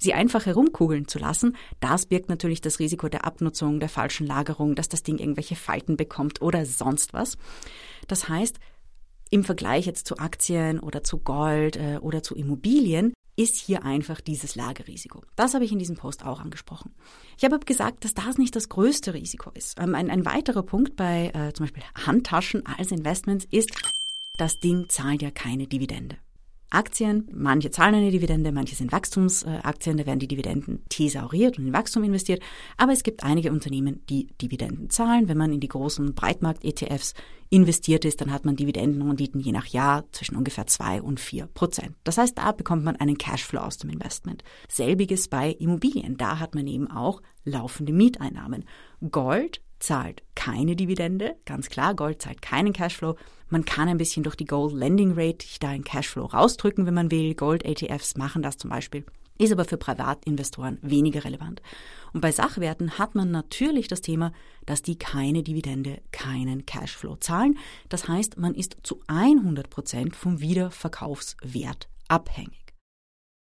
Sie 0.02 0.16
einfach 0.16 0.48
herumkugeln 0.48 1.08
zu 1.08 1.20
lassen, 1.20 1.56
das 1.80 2.08
birgt 2.08 2.28
natürlich 2.28 2.60
das 2.60 2.80
Risiko 2.80 3.08
der 3.08 3.24
Abnutzung, 3.24 3.80
der 3.80 3.88
falschen 3.88 4.26
Lagerung, 4.26 4.74
dass 4.74 4.90
das 4.90 5.04
Ding 5.04 5.20
irgendwelche 5.20 5.56
Falten 5.56 5.96
bekommt 5.96 6.42
oder 6.42 6.66
sonst 6.66 7.14
was. 7.14 7.38
Das 8.08 8.28
heißt, 8.28 8.58
im 9.32 9.44
Vergleich 9.44 9.86
jetzt 9.88 10.06
zu 10.06 10.18
Aktien 10.20 10.80
oder 10.80 11.04
zu 11.04 11.18
Gold 11.18 11.78
äh, 11.78 11.98
oder 12.02 12.22
zu 12.22 12.36
Immobilien 12.36 13.14
ist 13.38 13.56
hier 13.56 13.86
einfach 13.86 14.22
dieses 14.22 14.56
Lagerisiko. 14.56 15.24
Das 15.36 15.54
habe 15.54 15.64
ich 15.66 15.72
in 15.72 15.80
diesem 15.80 15.96
Post 15.96 16.26
auch 16.26 16.42
angesprochen. 16.42 16.94
Ich 17.38 17.46
habe 17.46 17.58
gesagt, 17.60 18.04
dass 18.04 18.14
das 18.14 18.38
nicht 18.38 18.56
das 18.56 18.70
größte 18.70 19.14
Risiko 19.14 19.50
ist. 19.54 19.80
Ähm, 19.80 19.96
ein, 19.96 20.12
ein, 20.12 20.26
weiterer 20.26 20.64
Punkt 20.64 20.96
bei 20.98 21.32
äh, 21.34 21.54
zum 21.54 21.66
Beispiel 21.66 21.84
Handtaschen 22.06 22.66
als 22.66 22.92
Investments 22.92 23.48
ist, 23.50 23.72
das 24.38 24.60
Ding 24.60 24.90
zahlt 24.90 25.22
ja 25.22 25.32
keine 25.32 25.66
Dividende. 25.66 26.18
Aktien, 26.72 27.28
manche 27.34 27.70
zahlen 27.70 27.96
eine 27.96 28.12
Dividende, 28.12 28.52
manche 28.52 28.76
sind 28.76 28.92
Wachstumsaktien, 28.92 29.98
da 29.98 30.06
werden 30.06 30.20
die 30.20 30.28
Dividenden 30.28 30.84
thesauriert 30.90 31.60
und 31.60 31.68
in 31.68 31.74
Wachstum 31.74 32.04
investiert. 32.04 32.42
Aber 32.78 32.94
es 32.94 33.04
gibt 33.04 33.24
einige 33.24 33.52
Unternehmen, 33.52 34.06
die 34.10 34.28
Dividenden 34.42 34.90
zahlen. 34.90 35.28
Wenn 35.28 35.38
man 35.38 35.54
in 35.54 35.60
die 35.60 35.68
großen 35.68 36.14
Breitmarkt-ETFs 36.16 37.14
investiert 37.50 38.06
ist, 38.06 38.22
dann 38.22 38.32
hat 38.32 38.46
man 38.46 38.56
Dividendenrenditen 38.56 39.42
je 39.42 39.52
nach 39.52 39.68
Jahr 39.68 40.06
zwischen 40.14 40.38
ungefähr 40.38 40.68
zwei 40.68 41.02
und 41.02 41.20
vier 41.20 41.48
Prozent. 41.48 41.96
Das 42.06 42.18
heißt, 42.18 42.38
da 42.38 42.54
bekommt 42.54 42.86
man 42.86 42.96
einen 42.96 43.18
Cashflow 43.18 43.60
aus 43.60 43.78
dem 43.78 43.90
Investment. 43.90 44.44
Selbiges 44.70 45.28
bei 45.28 45.52
Immobilien. 45.52 46.16
Da 46.16 46.40
hat 46.40 46.56
man 46.56 46.66
eben 46.68 46.90
auch 46.90 47.22
laufende 47.44 47.92
Mieteinnahmen. 47.92 48.64
Gold 49.12 49.62
zahlt 49.82 50.24
keine 50.36 50.76
Dividende, 50.76 51.36
ganz 51.46 51.70
klar, 51.70 51.96
Gold 51.96 52.22
zahlt 52.22 52.42
keinen 52.42 52.74
Cashflow. 52.74 53.16
Man 53.50 53.66
kann 53.66 53.90
ein 53.90 53.98
bisschen 53.98 54.24
durch 54.24 54.36
die 54.36 54.46
Gold 54.46 54.74
Lending 54.74 55.14
Rate 55.16 55.46
da 55.60 55.70
einen 55.70 55.84
Cashflow 55.84 56.26
rausdrücken, 56.26 56.86
wenn 56.86 56.94
man 56.94 57.12
will. 57.12 57.36
Gold 57.36 57.66
ETFs 57.66 58.16
machen 58.16 58.42
das 58.42 58.58
zum 58.58 58.70
Beispiel. 58.70 59.06
Ist 59.38 59.52
aber 59.52 59.66
für 59.66 59.78
Privatinvestoren 59.78 60.78
weniger 60.82 61.24
relevant. 61.26 61.62
Und 62.14 62.22
bei 62.22 62.32
Sachwerten 62.32 63.00
hat 63.00 63.16
man 63.16 63.32
natürlich 63.32 63.88
das 63.88 64.02
Thema, 64.02 64.34
dass 64.66 64.84
die 64.84 64.98
keine 64.98 65.42
Dividende, 65.42 66.02
keinen 66.12 66.66
Cashflow 66.66 67.16
zahlen. 67.16 67.58
Das 67.90 68.08
heißt, 68.08 68.38
man 68.38 68.54
ist 68.54 68.78
zu 68.84 69.02
100 69.08 69.70
Prozent 69.70 70.16
vom 70.16 70.42
Wiederverkaufswert 70.42 71.90
abhängig. 72.08 72.62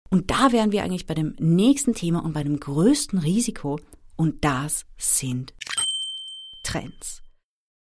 Und 0.10 0.32
da 0.32 0.52
wären 0.52 0.72
wir 0.72 0.84
eigentlich 0.84 1.06
bei 1.06 1.14
dem 1.14 1.36
nächsten 1.40 1.94
Thema 1.94 2.24
und 2.26 2.34
bei 2.34 2.44
dem 2.44 2.60
größten 2.60 3.20
Risiko. 3.20 3.80
Und 4.16 4.44
das 4.44 4.86
sind 4.98 5.54
Trends. 6.72 7.22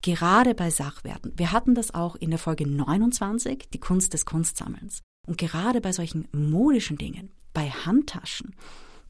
Gerade 0.02 0.56
bei 0.56 0.72
Sachwerten. 0.72 1.34
Wir 1.38 1.52
hatten 1.52 1.76
das 1.76 1.94
auch 1.94 2.16
in 2.16 2.32
der 2.32 2.40
Folge 2.40 2.66
29, 2.66 3.70
die 3.72 3.80
Kunst 3.80 4.14
des 4.14 4.26
Kunstsammelns. 4.26 5.02
Und 5.28 5.38
gerade 5.38 5.80
bei 5.80 5.92
solchen 5.92 6.28
modischen 6.32 6.98
Dingen, 6.98 7.32
bei 7.54 7.70
Handtaschen, 7.70 8.56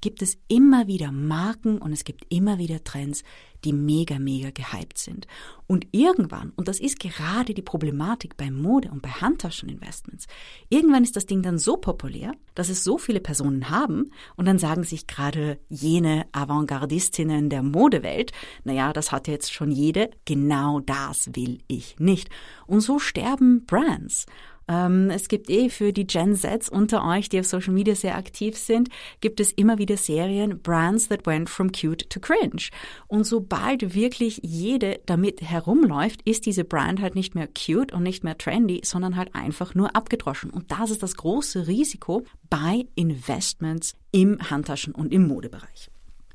gibt 0.01 0.21
es 0.21 0.37
immer 0.47 0.87
wieder 0.87 1.11
Marken 1.11 1.77
und 1.77 1.93
es 1.93 2.03
gibt 2.03 2.25
immer 2.29 2.57
wieder 2.57 2.83
Trends, 2.83 3.23
die 3.65 3.73
mega, 3.73 4.19
mega 4.19 4.51
gehypt 4.51 4.97
sind. 4.97 5.27
Und 5.67 5.87
irgendwann, 5.91 6.51
und 6.55 6.67
das 6.67 6.79
ist 6.79 6.99
gerade 6.99 7.53
die 7.53 7.61
Problematik 7.61 8.37
bei 8.37 8.49
Mode 8.49 8.89
und 8.89 9.01
bei 9.01 9.09
Handtascheninvestments, 9.09 10.27
irgendwann 10.69 11.03
ist 11.03 11.15
das 11.15 11.25
Ding 11.25 11.41
dann 11.41 11.57
so 11.57 11.77
populär, 11.77 12.33
dass 12.55 12.69
es 12.69 12.83
so 12.83 12.97
viele 12.97 13.19
Personen 13.19 13.69
haben 13.69 14.11
und 14.35 14.45
dann 14.45 14.59
sagen 14.59 14.83
sich 14.83 15.07
gerade 15.07 15.59
jene 15.69 16.25
Avantgardistinnen 16.31 17.49
der 17.49 17.63
Modewelt, 17.63 18.31
naja, 18.63 18.93
das 18.93 19.11
hat 19.11 19.27
jetzt 19.27 19.53
schon 19.53 19.71
jede, 19.71 20.09
genau 20.25 20.79
das 20.79 21.29
will 21.33 21.59
ich 21.67 21.99
nicht. 21.99 22.29
Und 22.65 22.81
so 22.81 22.99
sterben 22.99 23.65
Brands. 23.65 24.25
Ähm, 24.69 25.09
es 25.09 25.27
gibt 25.27 25.49
eh 25.49 25.69
für 25.69 25.91
die 25.91 26.05
Gen 26.05 26.35
Zs 26.35 26.69
unter 26.69 27.03
euch, 27.05 27.27
die 27.27 27.39
auf 27.39 27.47
Social 27.47 27.73
Media 27.73 27.95
sehr 27.95 28.15
aktiv 28.15 28.55
sind, 28.55 28.89
gibt 29.19 29.39
es 29.39 29.51
immer 29.51 29.79
wieder 29.79 29.97
Serien 29.97 30.61
Brands 30.61 31.07
that 31.07 31.25
went 31.25 31.49
from 31.49 31.71
cute 31.71 32.07
to 32.09 32.19
cringe. 32.19 32.69
Und 33.07 33.25
sobald 33.25 33.95
wirklich 33.95 34.39
jede 34.43 35.01
damit 35.07 35.41
herumläuft, 35.41 36.21
ist 36.21 36.45
diese 36.45 36.63
Brand 36.63 37.01
halt 37.01 37.15
nicht 37.15 37.33
mehr 37.33 37.47
cute 37.47 37.91
und 37.91 38.03
nicht 38.03 38.23
mehr 38.23 38.37
trendy, 38.37 38.81
sondern 38.85 39.15
halt 39.15 39.33
einfach 39.33 39.73
nur 39.73 39.95
abgedroschen. 39.95 40.51
Und 40.51 40.71
das 40.71 40.91
ist 40.91 41.01
das 41.01 41.15
große 41.15 41.67
Risiko 41.67 42.23
bei 42.49 42.85
Investments 42.93 43.95
im 44.11 44.37
Handtaschen- 44.39 44.93
und 44.93 45.11
im 45.11 45.27
Modebereich. 45.27 45.89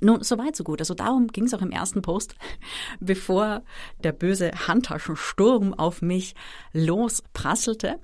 Nun, 0.04 0.23
so 0.23 0.37
weit, 0.37 0.54
so 0.54 0.64
gut. 0.64 0.80
Also 0.80 0.92
darum 0.92 1.28
ging 1.28 1.44
es 1.44 1.54
auch 1.54 1.62
im 1.62 1.70
ersten 1.70 2.02
Post, 2.02 2.34
bevor 3.00 3.62
der 4.02 4.12
böse 4.12 4.50
Handtaschensturm 4.68 5.73
auf 5.73 6.02
mich 6.02 6.34
losprasselte. 6.75 7.99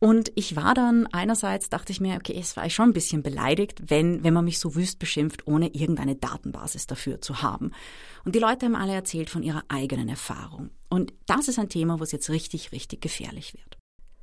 Und 0.00 0.32
ich 0.34 0.56
war 0.56 0.74
dann 0.74 1.06
einerseits, 1.12 1.70
dachte 1.70 1.92
ich 1.92 2.00
mir, 2.00 2.16
okay, 2.16 2.36
es 2.38 2.56
war 2.56 2.66
ich 2.66 2.74
schon 2.74 2.90
ein 2.90 2.94
bisschen 2.94 3.22
beleidigt, 3.22 3.80
wenn, 3.86 4.24
wenn 4.24 4.34
man 4.34 4.44
mich 4.44 4.58
so 4.58 4.74
wüst 4.74 4.98
beschimpft, 4.98 5.46
ohne 5.46 5.68
irgendeine 5.68 6.16
Datenbasis 6.16 6.88
dafür 6.88 7.20
zu 7.20 7.42
haben. 7.42 7.70
Und 8.24 8.34
die 8.34 8.40
Leute 8.40 8.66
haben 8.66 8.74
alle 8.74 8.92
erzählt 8.92 9.30
von 9.30 9.44
ihrer 9.44 9.62
eigenen 9.68 10.08
Erfahrung. 10.08 10.70
Und 10.90 11.14
das 11.26 11.46
ist 11.46 11.60
ein 11.60 11.68
Thema, 11.68 12.00
wo 12.00 12.02
es 12.02 12.12
jetzt 12.12 12.28
richtig, 12.28 12.72
richtig 12.72 13.00
gefährlich 13.00 13.54
wird. 13.54 13.78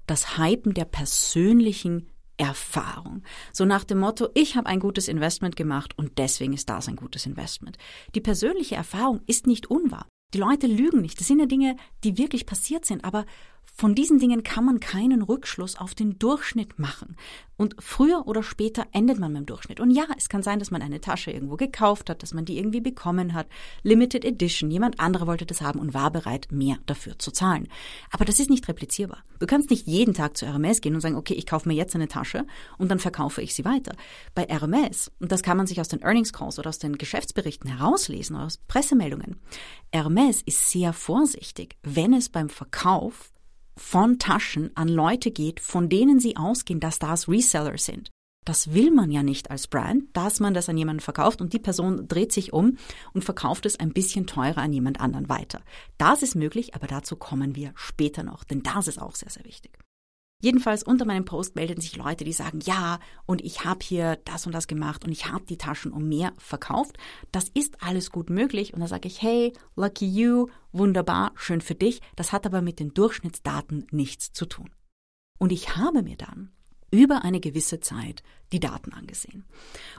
Das 0.07 0.37
Hypen 0.37 0.73
der 0.73 0.85
persönlichen 0.85 2.09
Erfahrung. 2.37 3.23
So 3.51 3.65
nach 3.65 3.83
dem 3.83 3.99
Motto, 3.99 4.29
ich 4.33 4.55
habe 4.55 4.67
ein 4.67 4.79
gutes 4.79 5.07
Investment 5.07 5.55
gemacht 5.55 5.97
und 5.97 6.17
deswegen 6.17 6.53
ist 6.53 6.69
das 6.69 6.87
ein 6.87 6.95
gutes 6.95 7.25
Investment. 7.25 7.77
Die 8.15 8.21
persönliche 8.21 8.75
Erfahrung 8.75 9.21
ist 9.27 9.47
nicht 9.47 9.67
unwahr. 9.67 10.07
Die 10.33 10.39
Leute 10.39 10.65
lügen 10.67 11.01
nicht. 11.01 11.19
Das 11.19 11.27
sind 11.27 11.39
ja 11.39 11.45
Dinge, 11.45 11.75
die 12.03 12.17
wirklich 12.17 12.45
passiert 12.45 12.85
sind. 12.85 13.05
Aber 13.05 13.25
von 13.75 13.95
diesen 13.95 14.19
Dingen 14.19 14.43
kann 14.43 14.65
man 14.65 14.79
keinen 14.79 15.23
Rückschluss 15.23 15.77
auf 15.77 15.95
den 15.95 16.19
Durchschnitt 16.19 16.77
machen. 16.77 17.15
Und 17.55 17.75
früher 17.79 18.27
oder 18.27 18.43
später 18.43 18.85
endet 18.91 19.19
man 19.19 19.33
beim 19.33 19.45
Durchschnitt. 19.45 19.79
Und 19.79 19.91
ja, 19.91 20.05
es 20.17 20.29
kann 20.29 20.43
sein, 20.43 20.59
dass 20.59 20.71
man 20.71 20.81
eine 20.81 21.01
Tasche 21.01 21.31
irgendwo 21.31 21.55
gekauft 21.55 22.09
hat, 22.09 22.21
dass 22.21 22.33
man 22.33 22.45
die 22.45 22.57
irgendwie 22.57 22.81
bekommen 22.81 23.33
hat. 23.33 23.47
Limited 23.83 24.25
Edition. 24.25 24.69
Jemand 24.69 24.99
anderer 24.99 25.27
wollte 25.27 25.45
das 25.45 25.61
haben 25.61 25.79
und 25.79 25.93
war 25.93 26.11
bereit, 26.11 26.47
mehr 26.51 26.77
dafür 26.85 27.17
zu 27.17 27.31
zahlen. 27.31 27.67
Aber 28.11 28.25
das 28.25 28.39
ist 28.39 28.49
nicht 28.49 28.67
replizierbar. 28.67 29.23
Du 29.39 29.47
kannst 29.47 29.69
nicht 29.69 29.87
jeden 29.87 30.13
Tag 30.13 30.37
zu 30.37 30.45
RMS 30.45 30.81
gehen 30.81 30.95
und 30.95 31.01
sagen, 31.01 31.15
okay, 31.15 31.33
ich 31.33 31.45
kaufe 31.45 31.67
mir 31.67 31.75
jetzt 31.75 31.95
eine 31.95 32.07
Tasche 32.07 32.45
und 32.77 32.89
dann 32.89 32.99
verkaufe 32.99 33.41
ich 33.41 33.53
sie 33.53 33.65
weiter. 33.65 33.95
Bei 34.35 34.45
RMS, 34.45 35.11
und 35.19 35.31
das 35.31 35.43
kann 35.43 35.57
man 35.57 35.67
sich 35.67 35.81
aus 35.81 35.89
den 35.89 36.01
Earnings 36.01 36.33
Calls 36.33 36.59
oder 36.59 36.69
aus 36.69 36.79
den 36.79 36.97
Geschäftsberichten 36.97 37.75
herauslesen 37.75 38.35
oder 38.35 38.45
aus 38.45 38.57
Pressemeldungen, 38.57 39.37
RMS 39.95 40.41
ist 40.43 40.69
sehr 40.69 40.93
vorsichtig, 40.93 41.75
wenn 41.83 42.13
es 42.13 42.29
beim 42.29 42.49
Verkauf 42.49 43.32
von 43.75 44.19
Taschen 44.19 44.71
an 44.75 44.87
Leute 44.87 45.31
geht, 45.31 45.59
von 45.59 45.89
denen 45.89 46.19
sie 46.19 46.37
ausgehen, 46.37 46.79
dass 46.79 46.99
das 46.99 47.27
Reseller 47.27 47.77
sind. 47.77 48.11
Das 48.45 48.73
will 48.73 48.91
man 48.91 49.11
ja 49.11 49.23
nicht 49.23 49.51
als 49.51 49.67
Brand, 49.67 50.05
dass 50.13 50.39
man 50.39 50.53
das 50.53 50.67
an 50.67 50.77
jemanden 50.77 50.99
verkauft 50.99 51.41
und 51.41 51.53
die 51.53 51.59
Person 51.59 52.07
dreht 52.07 52.33
sich 52.33 52.51
um 52.51 52.77
und 53.13 53.23
verkauft 53.23 53.65
es 53.65 53.79
ein 53.79 53.93
bisschen 53.93 54.27
teurer 54.27 54.57
an 54.57 54.73
jemand 54.73 54.99
anderen 54.99 55.29
weiter. 55.29 55.61
Das 55.97 56.23
ist 56.23 56.35
möglich, 56.35 56.75
aber 56.75 56.87
dazu 56.87 57.15
kommen 57.15 57.55
wir 57.55 57.71
später 57.75 58.23
noch, 58.23 58.43
denn 58.43 58.61
das 58.61 58.87
ist 58.87 59.01
auch 59.01 59.15
sehr, 59.15 59.29
sehr 59.29 59.45
wichtig. 59.45 59.79
Jedenfalls 60.43 60.83
unter 60.83 61.05
meinem 61.05 61.23
Post 61.23 61.55
melden 61.55 61.79
sich 61.79 61.95
Leute, 61.95 62.25
die 62.25 62.33
sagen, 62.33 62.59
ja, 62.65 62.99
und 63.25 63.39
ich 63.39 63.63
habe 63.63 63.79
hier 63.81 64.17
das 64.25 64.45
und 64.45 64.51
das 64.51 64.67
gemacht 64.67 65.05
und 65.05 65.11
ich 65.13 65.31
habe 65.31 65.45
die 65.45 65.57
Taschen 65.57 65.93
um 65.93 66.09
mehr 66.09 66.33
verkauft. 66.37 66.97
Das 67.31 67.47
ist 67.47 67.81
alles 67.81 68.11
gut 68.11 68.29
möglich. 68.29 68.73
Und 68.73 68.81
da 68.81 68.87
sage 68.87 69.07
ich, 69.07 69.21
hey, 69.21 69.53
lucky 69.77 70.05
you, 70.05 70.47
wunderbar, 70.73 71.31
schön 71.35 71.61
für 71.61 71.75
dich. 71.75 72.01
Das 72.17 72.33
hat 72.33 72.45
aber 72.45 72.61
mit 72.61 72.81
den 72.81 72.93
Durchschnittsdaten 72.93 73.87
nichts 73.91 74.33
zu 74.33 74.45
tun. 74.45 74.69
Und 75.39 75.53
ich 75.53 75.77
habe 75.77 76.03
mir 76.03 76.17
dann 76.17 76.51
über 76.93 77.23
eine 77.23 77.39
gewisse 77.39 77.79
Zeit 77.79 78.21
die 78.51 78.59
Daten 78.59 78.93
angesehen. 78.93 79.45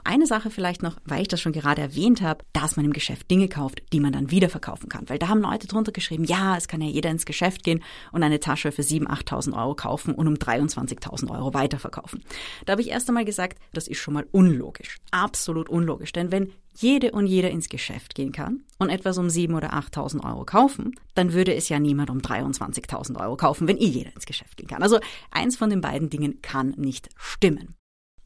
Eine 0.05 0.27
Sache 0.27 0.49
vielleicht 0.49 0.81
noch, 0.81 0.97
weil 1.05 1.23
ich 1.23 1.29
das 1.29 1.41
schon 1.41 1.53
gerade 1.53 1.83
erwähnt 1.83 2.23
habe, 2.23 2.45
dass 2.53 2.77
man 2.77 2.85
im 2.85 2.93
Geschäft 2.93 3.29
Dinge 3.29 3.49
kauft, 3.49 3.83
die 3.93 3.99
man 3.99 4.13
dann 4.13 4.31
wieder 4.31 4.49
verkaufen 4.49 4.89
kann. 4.89 5.09
Weil 5.09 5.19
da 5.19 5.27
haben 5.27 5.41
Leute 5.41 5.67
drunter 5.67 5.91
geschrieben, 5.91 6.23
ja, 6.23 6.57
es 6.57 6.69
kann 6.69 6.81
ja 6.81 6.87
jeder 6.87 7.11
ins 7.11 7.27
Geschäft 7.27 7.65
gehen 7.65 7.83
und 8.13 8.23
eine 8.23 8.39
Tasche 8.39 8.71
für 8.71 8.83
7.000, 8.83 9.09
8.000 9.09 9.59
Euro 9.59 9.75
kaufen 9.75 10.15
und 10.15 10.29
um 10.29 10.35
23.000 10.35 11.31
Euro 11.31 11.53
weiterverkaufen. 11.53 12.23
Da 12.65 12.73
habe 12.73 12.83
ich 12.83 12.91
erst 12.91 13.09
einmal 13.09 13.25
gesagt, 13.25 13.59
das 13.73 13.89
ist 13.89 13.99
schon 13.99 14.15
mal 14.15 14.27
unlogisch. 14.31 14.99
Absolut 15.11 15.69
unlogisch. 15.69 16.13
Denn 16.13 16.31
wenn 16.31 16.53
jede 16.77 17.13
und 17.13 17.27
jeder 17.27 17.51
ins 17.51 17.69
Geschäft 17.69 18.15
gehen 18.15 18.33
kann 18.33 18.65
und 18.79 18.91
etwas 18.91 19.19
um 19.19 19.27
7.000 19.27 19.57
oder 19.57 19.75
8.000 19.75 20.25
Euro 20.25 20.45
kaufen, 20.45 20.95
dann 21.15 21.33
würde 21.33 21.55
es 21.55 21.69
ja 21.69 21.79
niemand 21.79 22.11
um 22.11 22.19
23.000 22.19 23.21
Euro 23.21 23.37
kaufen, 23.37 23.69
wenn 23.69 23.79
eh 23.79 23.87
jeder 23.87 24.15
ins 24.15 24.27
Geschäft 24.27 24.57
gehen 24.57 24.69
kann. 24.69 24.83
Also 24.83 24.99
eins 25.31 25.57
von 25.57 25.71
den 25.71 25.81
beiden 25.81 26.11
Dingen 26.11 26.43
kann 26.43 26.75
nicht 26.77 27.09
stimmen. 27.17 27.75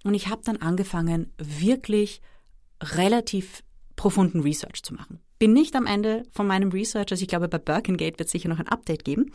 Und 0.05 0.15
ich 0.15 0.29
habe 0.29 0.43
dann 0.45 0.59
angefangen, 0.59 1.33
wirklich 1.39 2.21
relativ 2.83 3.63
profunden 3.97 4.41
Research 4.41 4.83
zu 4.83 4.95
machen. 4.95 5.21
Bin 5.39 5.53
nicht 5.53 5.77
am 5.77 5.87
Ende 5.87 6.25
von 6.31 6.47
meinem 6.47 6.71
Research, 6.71 7.11
also 7.11 7.23
ich 7.23 7.29
glaube, 7.29 7.49
bei 7.49 7.59
Birkengate 7.59 8.19
wird 8.19 8.27
es 8.27 8.31
sicher 8.31 8.49
noch 8.49 8.59
ein 8.59 8.69
Update 8.69 9.05
geben. 9.05 9.33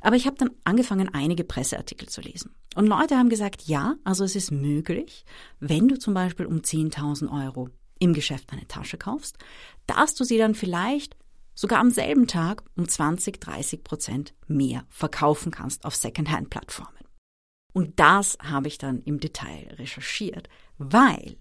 Aber 0.00 0.16
ich 0.16 0.26
habe 0.26 0.36
dann 0.36 0.50
angefangen, 0.64 1.08
einige 1.12 1.44
Presseartikel 1.44 2.08
zu 2.08 2.20
lesen. 2.20 2.54
Und 2.74 2.88
Leute 2.88 3.16
haben 3.16 3.28
gesagt, 3.28 3.62
ja, 3.62 3.94
also 4.02 4.24
es 4.24 4.34
ist 4.34 4.50
möglich, 4.50 5.24
wenn 5.60 5.86
du 5.86 5.98
zum 5.98 6.12
Beispiel 6.12 6.46
um 6.46 6.58
10.000 6.58 7.30
Euro 7.44 7.68
im 8.02 8.14
Geschäft 8.14 8.52
eine 8.52 8.66
Tasche 8.66 8.98
kaufst, 8.98 9.38
dass 9.86 10.14
du 10.14 10.24
sie 10.24 10.36
dann 10.36 10.56
vielleicht 10.56 11.16
sogar 11.54 11.78
am 11.78 11.90
selben 11.90 12.26
Tag 12.26 12.64
um 12.76 12.88
20, 12.88 13.40
30 13.40 13.84
Prozent 13.84 14.34
mehr 14.48 14.84
verkaufen 14.88 15.52
kannst 15.52 15.84
auf 15.84 15.94
Secondhand-Plattformen. 15.94 16.90
Und 17.72 18.00
das 18.00 18.36
habe 18.42 18.66
ich 18.66 18.78
dann 18.78 19.02
im 19.02 19.20
Detail 19.20 19.74
recherchiert, 19.78 20.48
weil 20.78 21.36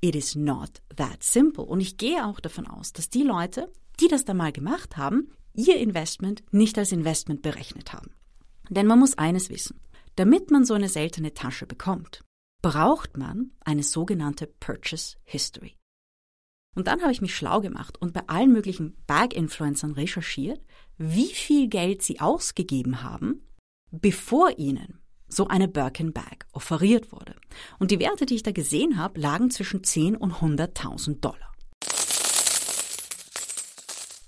it 0.00 0.14
is 0.14 0.36
not 0.36 0.80
that 0.94 1.22
simple. 1.22 1.64
Und 1.64 1.80
ich 1.80 1.96
gehe 1.96 2.24
auch 2.24 2.38
davon 2.38 2.68
aus, 2.68 2.92
dass 2.92 3.10
die 3.10 3.24
Leute, 3.24 3.72
die 3.98 4.08
das 4.08 4.24
da 4.24 4.34
mal 4.34 4.52
gemacht 4.52 4.96
haben, 4.96 5.32
ihr 5.54 5.78
Investment 5.78 6.44
nicht 6.52 6.78
als 6.78 6.92
Investment 6.92 7.42
berechnet 7.42 7.92
haben. 7.92 8.12
Denn 8.70 8.86
man 8.86 9.00
muss 9.00 9.18
eines 9.18 9.50
wissen. 9.50 9.80
Damit 10.14 10.52
man 10.52 10.64
so 10.64 10.74
eine 10.74 10.88
seltene 10.88 11.34
Tasche 11.34 11.66
bekommt, 11.66 12.22
braucht 12.62 13.16
man 13.16 13.50
eine 13.64 13.82
sogenannte 13.82 14.46
Purchase 14.46 15.16
History. 15.24 15.77
Und 16.78 16.86
dann 16.86 17.02
habe 17.02 17.10
ich 17.10 17.20
mich 17.20 17.34
schlau 17.34 17.60
gemacht 17.60 18.00
und 18.00 18.12
bei 18.12 18.22
allen 18.28 18.52
möglichen 18.52 18.96
Bag-Influencern 19.08 19.94
recherchiert, 19.94 20.60
wie 20.96 21.26
viel 21.26 21.66
Geld 21.66 22.02
sie 22.02 22.20
ausgegeben 22.20 23.02
haben, 23.02 23.42
bevor 23.90 24.56
ihnen 24.60 25.00
so 25.26 25.48
eine 25.48 25.66
Birkin 25.66 26.12
Bag 26.12 26.46
offeriert 26.52 27.10
wurde. 27.10 27.34
Und 27.80 27.90
die 27.90 27.98
Werte, 27.98 28.26
die 28.26 28.36
ich 28.36 28.44
da 28.44 28.52
gesehen 28.52 28.96
habe, 28.96 29.18
lagen 29.18 29.50
zwischen 29.50 29.82
10 29.82 30.14
und 30.14 30.34
100.000 30.34 31.18
Dollar. 31.18 31.52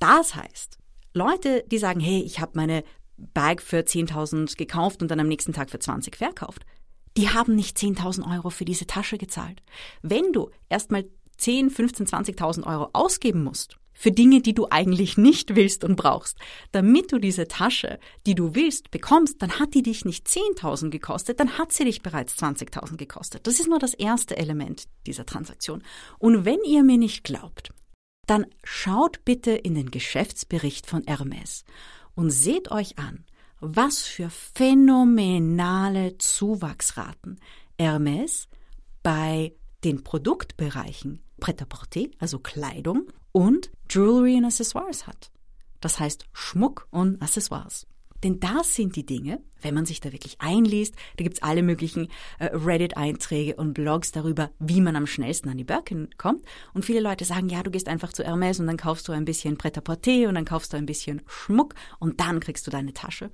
Das 0.01 0.35
heißt, 0.35 0.77
Leute, 1.15 1.63
die 1.71 1.79
sagen, 1.79 2.01
hey, 2.01 2.21
ich 2.21 2.41
habe 2.41 2.51
meine 2.57 2.83
Bag 3.17 3.63
für 3.63 3.83
10.000 3.83 4.57
gekauft 4.57 5.03
und 5.03 5.11
dann 5.13 5.21
am 5.21 5.29
nächsten 5.29 5.53
Tag 5.53 5.71
für 5.71 5.79
20 5.79 6.17
verkauft, 6.17 6.67
die 7.17 7.29
haben 7.29 7.55
nicht 7.55 7.77
10.000 7.77 8.29
Euro 8.29 8.51
für 8.51 8.65
diese 8.65 8.89
Tasche 8.89 9.19
gezahlt. 9.19 9.63
Wenn 10.03 10.33
du 10.33 10.51
erstmal 10.69 11.05
10, 11.41 11.71
15, 11.71 12.07
20.000 12.07 12.67
Euro 12.67 12.91
ausgeben 12.93 13.43
musst 13.43 13.81
für 14.01 14.13
Dinge, 14.13 14.41
die 14.41 14.55
du 14.55 14.67
eigentlich 14.71 15.19
nicht 15.19 15.55
willst 15.57 15.85
und 15.85 15.97
brauchst, 15.97 16.39
damit 16.73 17.13
du 17.13 17.19
diese 17.19 17.49
Tasche, 17.49 17.99
die 18.25 18.35
du 18.35 18.55
willst, 18.55 18.91
bekommst, 18.91 19.43
dann 19.43 19.59
hat 19.59 19.75
die 19.75 19.83
dich 19.83 20.07
nicht 20.07 20.27
10.000 20.27 20.89
gekostet, 20.89 21.39
dann 21.39 21.59
hat 21.59 21.71
sie 21.73 21.85
dich 21.85 22.01
bereits 22.01 22.35
20.000 22.39 22.97
gekostet. 22.97 23.47
Das 23.47 23.61
ist 23.61 23.69
nur 23.69 23.79
das 23.79 23.93
erste 23.93 24.39
Element 24.39 24.85
dieser 25.07 25.27
Transaktion. 25.27 25.83
Und 26.19 26.47
wenn 26.47 26.61
ihr 26.67 26.83
mir 26.83 26.97
nicht 26.97 27.25
glaubt, 27.25 27.75
dann 28.27 28.47
schaut 28.65 29.23
bitte 29.27 29.51
in 29.51 29.75
den 29.75 29.91
Geschäftsbericht 29.91 30.87
von 30.87 31.03
Hermes 31.07 31.65
und 32.15 32.31
seht 32.31 32.71
euch 32.71 32.99
an, 32.99 33.27
was 33.61 33.99
für 33.99 34.31
phänomenale 34.31 36.17
Zuwachsraten 36.17 37.39
Hermes 37.79 38.49
bei 39.03 39.53
den 39.85 40.05
Produktbereichen 40.05 41.23
Pret-à-porter, 41.41 42.09
also 42.19 42.39
Kleidung, 42.39 43.09
und 43.33 43.71
Jewelry 43.89 44.37
and 44.37 44.47
Accessoires 44.47 45.07
hat. 45.07 45.31
Das 45.81 45.99
heißt 45.99 46.27
Schmuck 46.33 46.87
und 46.91 47.21
Accessoires. 47.23 47.87
Denn 48.23 48.41
das 48.41 48.75
sind 48.75 48.97
die 48.97 49.07
Dinge, 49.07 49.41
wenn 49.63 49.75
man 49.75 49.87
sich 49.87 50.01
da 50.01 50.13
wirklich 50.13 50.41
einliest, 50.41 50.95
da 51.17 51.25
gibt's 51.25 51.43
alle 51.43 51.63
möglichen 51.63 52.09
äh, 52.39 52.47
Reddit-Einträge 52.47 53.57
und 53.57 53.75
Blogs 53.75 54.13
darüber, 54.13 54.51
wie 54.59 54.81
man 54.81 54.97
am 54.97 55.07
schnellsten 55.07 55.49
an 55.49 55.59
die 55.59 55.65
Birkin 55.65 56.09
kommt. 56.19 56.45
Und 56.75 56.85
viele 56.85 57.01
Leute 57.01 57.25
sagen, 57.25 57.49
ja, 57.49 57.63
du 57.63 57.71
gehst 57.71 57.89
einfach 57.89 58.13
zu 58.13 58.25
Hermes 58.25 58.61
und 58.61 58.67
dann 58.67 58.77
kaufst 58.77 59.09
du 59.09 59.13
ein 59.13 59.25
bisschen 59.25 59.57
Pret-à-Porter 59.57 60.29
und 60.29 60.35
dann 60.35 60.45
kaufst 60.45 60.73
du 60.73 60.77
ein 60.77 60.87
bisschen 60.87 61.23
Schmuck 61.27 61.75
und 61.99 62.21
dann 62.21 62.41
kriegst 62.41 62.67
du 62.67 62.71
deine 62.71 62.93
Tasche. 62.93 63.31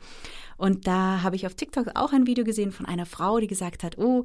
Und 0.56 0.86
da 0.86 1.22
habe 1.22 1.36
ich 1.36 1.46
auf 1.46 1.54
TikTok 1.54 1.90
auch 1.94 2.12
ein 2.12 2.26
Video 2.26 2.44
gesehen 2.44 2.72
von 2.72 2.86
einer 2.86 3.06
Frau, 3.06 3.38
die 3.38 3.46
gesagt 3.46 3.82
hat, 3.84 3.98
oh, 3.98 4.24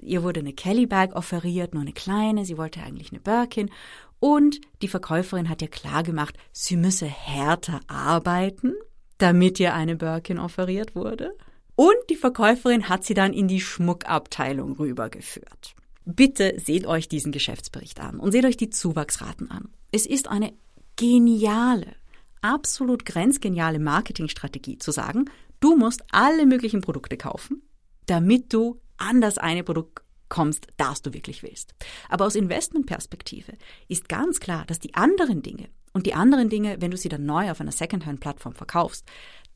ihr 0.00 0.22
wurde 0.22 0.40
eine 0.40 0.52
Kelly 0.52 0.86
Bag 0.86 1.14
offeriert, 1.14 1.74
nur 1.74 1.82
eine 1.82 1.92
kleine, 1.92 2.44
sie 2.44 2.58
wollte 2.58 2.82
eigentlich 2.82 3.12
eine 3.12 3.20
Birkin. 3.20 3.70
Und 4.18 4.60
die 4.82 4.88
Verkäuferin 4.88 5.48
hat 5.48 5.62
ihr 5.62 5.68
klar 5.68 6.02
gemacht, 6.02 6.36
sie 6.52 6.76
müsse 6.76 7.06
härter 7.06 7.80
arbeiten, 7.88 8.74
damit 9.22 9.60
ihr 9.60 9.72
eine 9.72 9.96
Birkin 9.96 10.38
offeriert 10.38 10.96
wurde. 10.96 11.36
Und 11.76 11.94
die 12.10 12.16
Verkäuferin 12.16 12.88
hat 12.88 13.04
sie 13.04 13.14
dann 13.14 13.32
in 13.32 13.48
die 13.48 13.60
Schmuckabteilung 13.60 14.72
rübergeführt. 14.72 15.74
Bitte 16.04 16.54
seht 16.58 16.86
euch 16.86 17.08
diesen 17.08 17.30
Geschäftsbericht 17.30 18.00
an 18.00 18.18
und 18.18 18.32
seht 18.32 18.44
euch 18.44 18.56
die 18.56 18.70
Zuwachsraten 18.70 19.50
an. 19.50 19.68
Es 19.92 20.04
ist 20.04 20.28
eine 20.28 20.52
geniale, 20.96 21.94
absolut 22.40 23.04
grenzgeniale 23.04 23.78
Marketingstrategie 23.78 24.78
zu 24.78 24.90
sagen, 24.90 25.26
du 25.60 25.76
musst 25.76 26.02
alle 26.10 26.44
möglichen 26.44 26.80
Produkte 26.80 27.16
kaufen, 27.16 27.62
damit 28.06 28.52
du 28.52 28.80
an 28.96 29.20
das 29.20 29.38
eine 29.38 29.62
Produkt 29.62 30.02
kommst, 30.28 30.66
das 30.76 31.02
du 31.02 31.14
wirklich 31.14 31.42
willst. 31.42 31.74
Aber 32.08 32.26
aus 32.26 32.34
Investmentperspektive 32.34 33.52
ist 33.86 34.08
ganz 34.08 34.40
klar, 34.40 34.64
dass 34.66 34.80
die 34.80 34.94
anderen 34.94 35.42
Dinge 35.42 35.68
und 35.92 36.06
die 36.06 36.14
anderen 36.14 36.48
Dinge, 36.48 36.76
wenn 36.80 36.90
du 36.90 36.96
sie 36.96 37.08
dann 37.08 37.26
neu 37.26 37.50
auf 37.50 37.60
einer 37.60 37.72
Secondhand-Plattform 37.72 38.54
verkaufst, 38.54 39.06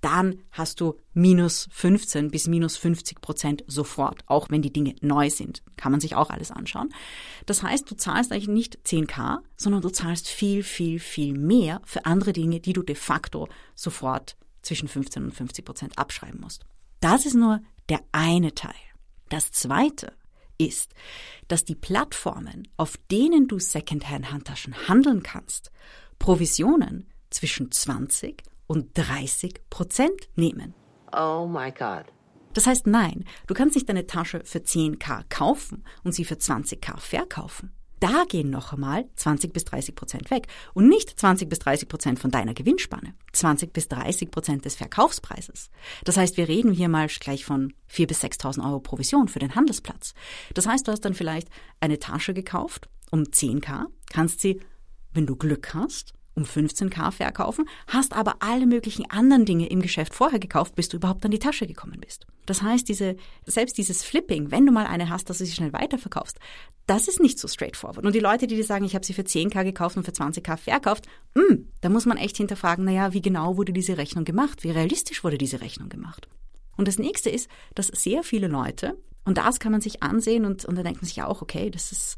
dann 0.01 0.43
hast 0.51 0.81
du 0.81 0.95
minus 1.15 1.69
15 1.73 2.31
bis 2.31 2.47
minus 2.47 2.77
50 2.77 3.21
Prozent 3.21 3.65
sofort, 3.67 4.23
auch 4.27 4.51
wenn 4.51 4.63
die 4.63 4.73
Dinge 4.73 4.95
neu 5.01 5.31
sind. 5.31 5.63
Kann 5.77 5.91
man 5.91 6.01
sich 6.01 6.15
auch 6.15 6.31
alles 6.31 6.51
anschauen. 6.51 6.91
Das 7.47 7.63
heißt, 7.63 7.91
du 7.91 7.97
zahlst 7.97 8.31
eigentlich 8.31 8.49
nicht 8.49 8.79
10k, 8.87 9.39
sondern 9.57 9.81
du 9.81 9.89
zahlst 9.89 10.29
viel, 10.29 10.63
viel, 10.63 11.01
viel 11.01 11.33
mehr 11.33 11.81
für 11.85 12.05
andere 12.05 12.33
Dinge, 12.33 12.61
die 12.61 12.73
du 12.75 12.83
de 12.83 12.95
facto 12.95 13.49
sofort 13.75 14.37
zwischen 14.63 14.89
15 14.89 15.25
und 15.25 15.35
50 15.35 15.65
Prozent 15.65 15.99
abschreiben 15.99 16.41
musst. 16.41 16.65
Das 17.01 17.25
ist 17.25 17.35
nur 17.35 17.61
der 17.89 18.01
eine 18.13 18.55
Teil. 18.55 18.75
Das 19.29 19.51
zweite 19.51 20.13
ist, 20.59 20.93
dass 21.49 21.65
die 21.65 21.75
Plattformen, 21.75 22.69
auf 22.77 22.97
denen 23.11 23.49
du 23.49 23.59
Secondhand-Handtaschen 23.59 24.89
handeln 24.89 25.23
kannst, 25.23 25.71
Provisionen 26.19 27.09
zwischen 27.31 27.71
20 27.71 28.43
und 28.67 28.97
30 28.97 29.69
Prozent 29.71 30.29
nehmen. 30.35 30.75
Oh 31.13 31.47
my 31.47 31.71
God. 31.71 32.05
Das 32.55 32.67
heißt, 32.67 32.87
nein, 32.87 33.25
du 33.47 33.55
kannst 33.55 33.75
nicht 33.75 33.89
deine 33.89 34.07
Tasche 34.07 34.41
für 34.45 34.61
10k 34.61 35.25
kaufen 35.29 35.85
und 36.05 36.13
sie 36.13 36.25
für 36.25 36.37
20k 36.37 36.99
verkaufen. 36.99 37.73
Da 38.01 38.25
gehen 38.29 38.51
noch 38.51 38.73
einmal 38.73 39.07
20 39.17 39.53
bis 39.53 39.65
30 39.65 39.95
Prozent 39.95 40.31
weg 40.31 40.49
und 40.75 40.89
nicht 40.89 41.19
20 41.19 41.49
bis 41.49 41.61
30 41.61 41.89
Prozent 41.89 42.19
von 42.19 42.31
deiner 42.31 42.53
Gewinnspanne, 42.53 43.15
20 43.33 43.73
bis 43.73 43.89
30 43.89 44.31
Prozent 44.31 44.65
des 44.67 44.77
Verkaufspreises. 44.77 45.71
Das 46.05 46.19
heißt, 46.19 46.37
wir 46.37 46.49
reden 46.49 46.73
hier 46.73 46.89
mal 46.91 47.07
gleich 47.09 47.45
von 47.45 47.73
4.000 47.91 48.07
bis 48.07 48.23
6.000 48.23 48.65
Euro 48.67 48.81
Provision 48.81 49.29
für 49.29 49.39
den 49.39 49.55
Handelsplatz. 49.55 50.13
Das 50.53 50.67
heißt, 50.67 50.87
du 50.87 50.93
hast 50.93 51.07
dann 51.07 51.15
vielleicht 51.15 51.49
eine 51.81 51.99
Tasche 51.99 52.35
gekauft 52.35 52.89
um 53.11 53.23
10k, 53.23 53.87
kannst 54.11 54.41
sie, 54.41 54.61
wenn 55.17 55.27
du 55.27 55.37
Glück 55.37 55.75
hast, 55.75 56.13
um 56.37 56.45
15k 56.45 57.11
verkaufen, 57.11 57.69
hast 57.87 58.13
aber 58.13 58.37
alle 58.41 58.67
möglichen 58.67 59.11
anderen 59.11 59.47
Dinge 59.47 59.69
im 59.69 59.81
Geschäft 59.81 60.15
vorher 60.15 60.39
gekauft, 60.39 60.75
bis 60.75 60.89
du 60.89 60.99
überhaupt 60.99 61.25
an 61.25 61.31
die 61.31 61.39
Tasche 61.39 61.67
gekommen 61.67 61.99
bist. 61.99 62.27
Das 62.45 62.63
heißt, 62.63 62.89
diese, 62.89 63.17
selbst 63.47 63.79
dieses 63.79 64.05
Flipping, 64.05 64.51
wenn 64.51 64.67
du 64.67 64.73
mal 64.73 64.87
eine 64.87 65.09
hast, 65.09 65.29
dass 65.31 65.39
du 65.39 65.47
sie 65.47 65.53
schnell 65.53 65.73
weiterverkaufst, 65.73 66.39
das 66.87 67.09
ist 67.09 67.21
nicht 67.21 67.39
so 67.39 67.49
straightforward. 67.49 68.05
Und 68.05 68.15
die 68.15 68.21
Leute, 68.21 68.47
die 68.47 68.55
dir 68.55 68.65
sagen, 68.65 68.85
ich 68.85 68.95
habe 68.95 69.05
sie 69.05 69.15
für 69.15 69.23
10k 69.23 69.65
gekauft 69.65 69.97
und 69.97 70.05
für 70.05 70.13
20k 70.13 70.57
verkauft, 70.57 71.07
mh, 71.35 71.43
hm, 71.43 71.69
da 71.81 71.89
muss 71.89 72.07
man 72.07 72.19
echt 72.19 72.37
hinterfragen, 72.37 72.85
naja, 72.85 73.13
wie 73.13 73.23
genau 73.23 73.57
wurde 73.57 73.73
diese 73.73 73.97
Rechnung 73.97 74.25
gemacht? 74.25 74.63
Wie 74.63 74.71
realistisch 74.71 75.25
wurde 75.25 75.39
diese 75.39 75.63
Rechnung 75.63 75.89
gemacht? 75.89 76.29
Und 76.77 76.87
das 76.87 76.99
nächste 76.99 77.31
ist, 77.31 77.49
dass 77.75 77.89
sehr 77.89 78.23
viele 78.23 78.47
Leute, 78.47 78.97
und 79.25 79.39
das 79.39 79.59
kann 79.59 79.73
man 79.73 79.81
sich 79.81 80.03
ansehen 80.03 80.45
und, 80.45 80.67
und 80.67 80.77
da 80.77 80.83
denkt 80.83 81.01
man 81.01 81.09
sich 81.09 81.23
auch, 81.23 81.41
okay, 81.43 81.71
das 81.71 81.91
ist 81.91 82.17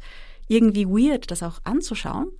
irgendwie 0.49 0.87
weird, 0.87 1.31
das 1.31 1.43
auch 1.43 1.61
anzuschauen, 1.65 2.33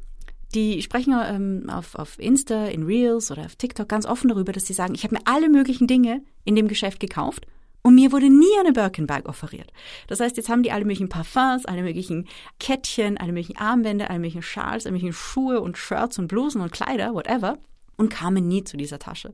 die 0.55 0.83
sprechen 0.83 1.15
ähm, 1.27 1.69
auf, 1.69 1.95
auf 1.95 2.19
Insta, 2.19 2.67
in 2.67 2.85
Reels 2.85 3.31
oder 3.31 3.45
auf 3.45 3.57
TikTok 3.57 3.89
ganz 3.89 4.07
offen 4.07 4.29
darüber, 4.29 4.53
dass 4.53 4.67
sie 4.67 4.73
sagen, 4.73 4.95
ich 4.95 5.05
habe 5.05 5.17
mir 5.17 5.23
alle 5.25 5.49
möglichen 5.49 5.87
Dinge 5.87 6.23
in 6.45 6.57
dem 6.57 6.69
Geschäft 6.69 7.01
gekauft 7.01 7.47
und 7.83 7.95
mir 7.95 8.13
wurde 8.13 8.31
nie 8.31 8.59
eine 8.61 8.73
Birkenbag 8.73 9.27
offeriert. 9.27 9.73
Das 10.09 10.21
heißt, 10.21 10.37
jetzt 10.37 10.49
haben 10.49 10.63
die 10.63 10.73
alle 10.73 10.85
möglichen 10.85 11.09
Parfums, 11.09 11.65
alle 11.65 11.83
möglichen 11.83 12.27
Kettchen, 12.59 13.19
alle 13.19 13.33
möglichen 13.33 13.57
Armbänder, 13.57 14.11
alle 14.11 14.19
möglichen 14.19 14.43
Schals, 14.43 14.85
alle 14.85 14.93
möglichen 14.93 15.15
Schuhe 15.15 15.61
und 15.61 15.79
Shirts 15.79 16.19
und 16.19 16.29
Blusen 16.29 16.61
und 16.61 16.73
Kleider, 16.73 17.15
whatever, 17.15 17.59
und 17.97 18.11
kamen 18.11 18.47
nie 18.47 18.65
zu 18.65 18.77
dieser 18.77 18.99
Tasche. 18.99 19.33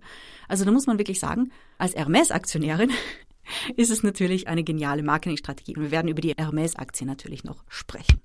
Also 0.48 0.64
da 0.64 0.72
muss 0.72 0.86
man 0.86 0.98
wirklich 0.98 1.20
sagen, 1.20 1.52
als 1.78 1.94
Hermes-Aktionärin 1.94 2.90
ist 3.76 3.90
es 3.90 4.02
natürlich 4.02 4.48
eine 4.48 4.64
geniale 4.64 5.02
Marketingstrategie. 5.02 5.76
Und 5.76 5.82
wir 5.82 5.90
werden 5.90 6.08
über 6.08 6.20
die 6.20 6.34
Hermes-Aktie 6.36 7.06
natürlich 7.06 7.44
noch 7.44 7.64
sprechen. 7.68 8.20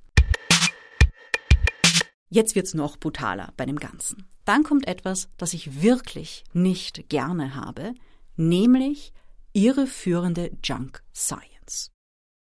Jetzt 2.29 2.55
wird's 2.55 2.73
noch 2.73 2.97
brutaler 2.97 3.53
bei 3.57 3.65
dem 3.65 3.79
Ganzen. 3.79 4.27
Dann 4.45 4.63
kommt 4.63 4.87
etwas, 4.87 5.29
das 5.37 5.53
ich 5.53 5.81
wirklich 5.81 6.43
nicht 6.53 7.09
gerne 7.09 7.55
habe, 7.55 7.93
nämlich 8.35 9.13
irreführende 9.53 10.51
Junk 10.63 11.03
Science. 11.13 11.91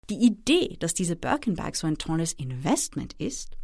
Die 0.10 0.26
Idee, 0.26 0.78
dass 0.80 0.94
diese 0.94 1.16
Birkenbag 1.16 1.76
so 1.76 1.88
ein 1.88 1.98
tolles 1.98 2.34
Investment 2.34 3.14
ist, 3.14 3.58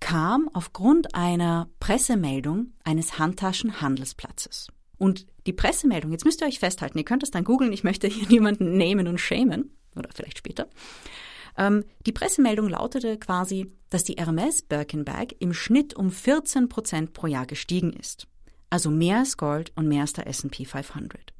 kam 0.00 0.48
aufgrund 0.52 1.14
einer 1.14 1.68
Pressemeldung 1.80 2.72
eines 2.84 3.18
Handtaschenhandelsplatzes. 3.18 4.68
Und 4.98 5.26
die 5.46 5.52
Pressemeldung, 5.52 6.12
jetzt 6.12 6.24
müsst 6.24 6.40
ihr 6.40 6.46
euch 6.46 6.58
festhalten, 6.58 6.98
ihr 6.98 7.04
könnt 7.04 7.22
es 7.22 7.30
dann 7.30 7.44
googeln, 7.44 7.72
ich 7.72 7.84
möchte 7.84 8.08
hier 8.08 8.28
niemanden 8.28 8.76
nehmen 8.76 9.08
und 9.08 9.20
schämen, 9.20 9.76
oder 9.94 10.08
vielleicht 10.14 10.38
später. 10.38 10.68
Ähm, 11.56 11.84
die 12.06 12.12
Pressemeldung 12.12 12.68
lautete 12.68 13.18
quasi, 13.18 13.72
dass 13.90 14.04
die 14.04 14.14
Hermes 14.14 14.62
Birkenbag 14.62 15.28
im 15.38 15.52
Schnitt 15.52 15.94
um 15.94 16.10
14 16.10 16.68
Prozent 16.68 17.12
pro 17.12 17.26
Jahr 17.26 17.46
gestiegen 17.46 17.92
ist. 17.92 18.26
Also 18.68 18.90
mehr 18.90 19.18
als 19.18 19.36
Gold 19.36 19.72
und 19.76 19.88
mehr 19.88 20.02
als 20.02 20.12
der 20.12 20.26
S&P 20.26 20.64
500. 20.64 21.32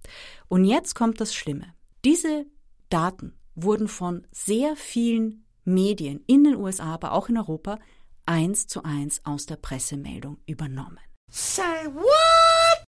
Und 0.48 0.64
jetzt 0.64 0.94
kommt 0.94 1.20
das 1.20 1.34
Schlimme. 1.34 1.74
Diese 2.04 2.46
Daten 2.88 3.34
wurden 3.54 3.88
von 3.88 4.26
sehr 4.30 4.76
vielen 4.76 5.44
Medien 5.64 6.22
in 6.26 6.44
den 6.44 6.56
USA, 6.56 6.94
aber 6.94 7.12
auch 7.12 7.28
in 7.28 7.36
Europa 7.36 7.78
eins 8.26 8.66
zu 8.66 8.84
eins 8.84 9.20
aus 9.24 9.46
der 9.46 9.56
Pressemeldung 9.56 10.38
übernommen. 10.46 11.00
Say 11.30 11.86
what? 11.92 12.84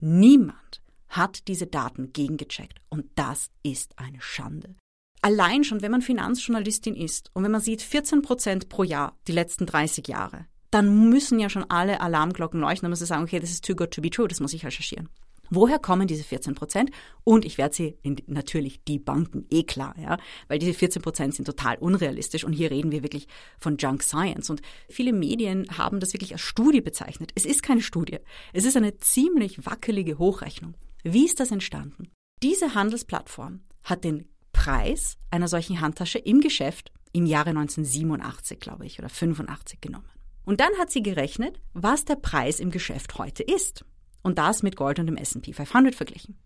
Niemand 0.00 0.82
hat 1.08 1.48
diese 1.48 1.66
Daten 1.66 2.12
gegengecheckt 2.12 2.80
und 2.90 3.06
das 3.14 3.50
ist 3.62 3.98
eine 3.98 4.20
Schande. 4.20 4.76
Allein 5.20 5.64
schon, 5.64 5.82
wenn 5.82 5.90
man 5.90 6.02
Finanzjournalistin 6.02 6.94
ist 6.94 7.30
und 7.34 7.44
wenn 7.44 7.50
man 7.50 7.60
sieht 7.60 7.82
14 7.82 8.22
Prozent 8.22 8.68
pro 8.68 8.84
Jahr 8.84 9.16
die 9.26 9.32
letzten 9.32 9.66
30 9.66 10.06
Jahre, 10.06 10.46
dann 10.70 11.08
müssen 11.08 11.38
ja 11.38 11.48
schon 11.48 11.68
alle 11.68 12.00
Alarmglocken 12.00 12.60
leuchten, 12.60 12.88
muss 12.88 13.00
ich 13.00 13.08
sagen, 13.08 13.24
okay, 13.24 13.40
das 13.40 13.50
ist 13.50 13.64
too 13.64 13.74
good 13.74 13.90
to 13.90 14.00
be 14.00 14.10
true, 14.10 14.28
das 14.28 14.40
muss 14.40 14.52
ich 14.52 14.64
recherchieren. 14.64 15.08
Woher 15.50 15.78
kommen 15.78 16.06
diese 16.06 16.24
14 16.24 16.54
Prozent? 16.54 16.90
Und 17.24 17.44
ich 17.46 17.56
werde 17.56 17.74
sie 17.74 17.98
in, 18.02 18.16
natürlich 18.26 18.84
die 18.84 18.98
Banken, 18.98 19.46
eh 19.50 19.62
klar, 19.62 19.94
ja, 19.98 20.18
weil 20.46 20.58
diese 20.58 20.74
14 20.74 21.00
Prozent 21.00 21.34
sind 21.34 21.46
total 21.46 21.76
unrealistisch 21.78 22.44
und 22.44 22.52
hier 22.52 22.70
reden 22.70 22.92
wir 22.92 23.02
wirklich 23.02 23.28
von 23.58 23.78
Junk 23.78 24.02
Science 24.02 24.50
und 24.50 24.60
viele 24.88 25.12
Medien 25.12 25.66
haben 25.76 26.00
das 26.00 26.12
wirklich 26.12 26.32
als 26.32 26.42
Studie 26.42 26.82
bezeichnet. 26.82 27.32
Es 27.34 27.46
ist 27.46 27.62
keine 27.62 27.80
Studie. 27.80 28.18
Es 28.52 28.64
ist 28.66 28.76
eine 28.76 28.98
ziemlich 28.98 29.64
wackelige 29.64 30.18
Hochrechnung. 30.18 30.74
Wie 31.02 31.24
ist 31.24 31.40
das 31.40 31.50
entstanden? 31.50 32.10
Diese 32.42 32.74
Handelsplattform 32.74 33.60
hat 33.84 34.04
den 34.04 34.28
Preis 34.58 35.18
einer 35.30 35.46
solchen 35.46 35.80
Handtasche 35.80 36.18
im 36.18 36.40
Geschäft 36.40 36.90
im 37.12 37.26
Jahre 37.26 37.50
1987, 37.50 38.58
glaube 38.58 38.86
ich, 38.86 38.98
oder 38.98 39.08
85 39.08 39.80
genommen. 39.80 40.08
Und 40.44 40.58
dann 40.58 40.76
hat 40.78 40.90
sie 40.90 41.02
gerechnet, 41.02 41.60
was 41.74 42.04
der 42.04 42.16
Preis 42.16 42.58
im 42.58 42.72
Geschäft 42.72 43.18
heute 43.18 43.44
ist. 43.44 43.84
Und 44.22 44.36
das 44.36 44.64
mit 44.64 44.74
Gold 44.74 44.98
und 44.98 45.06
dem 45.06 45.16
S&P 45.16 45.52
500 45.52 45.94
verglichen. 45.94 46.36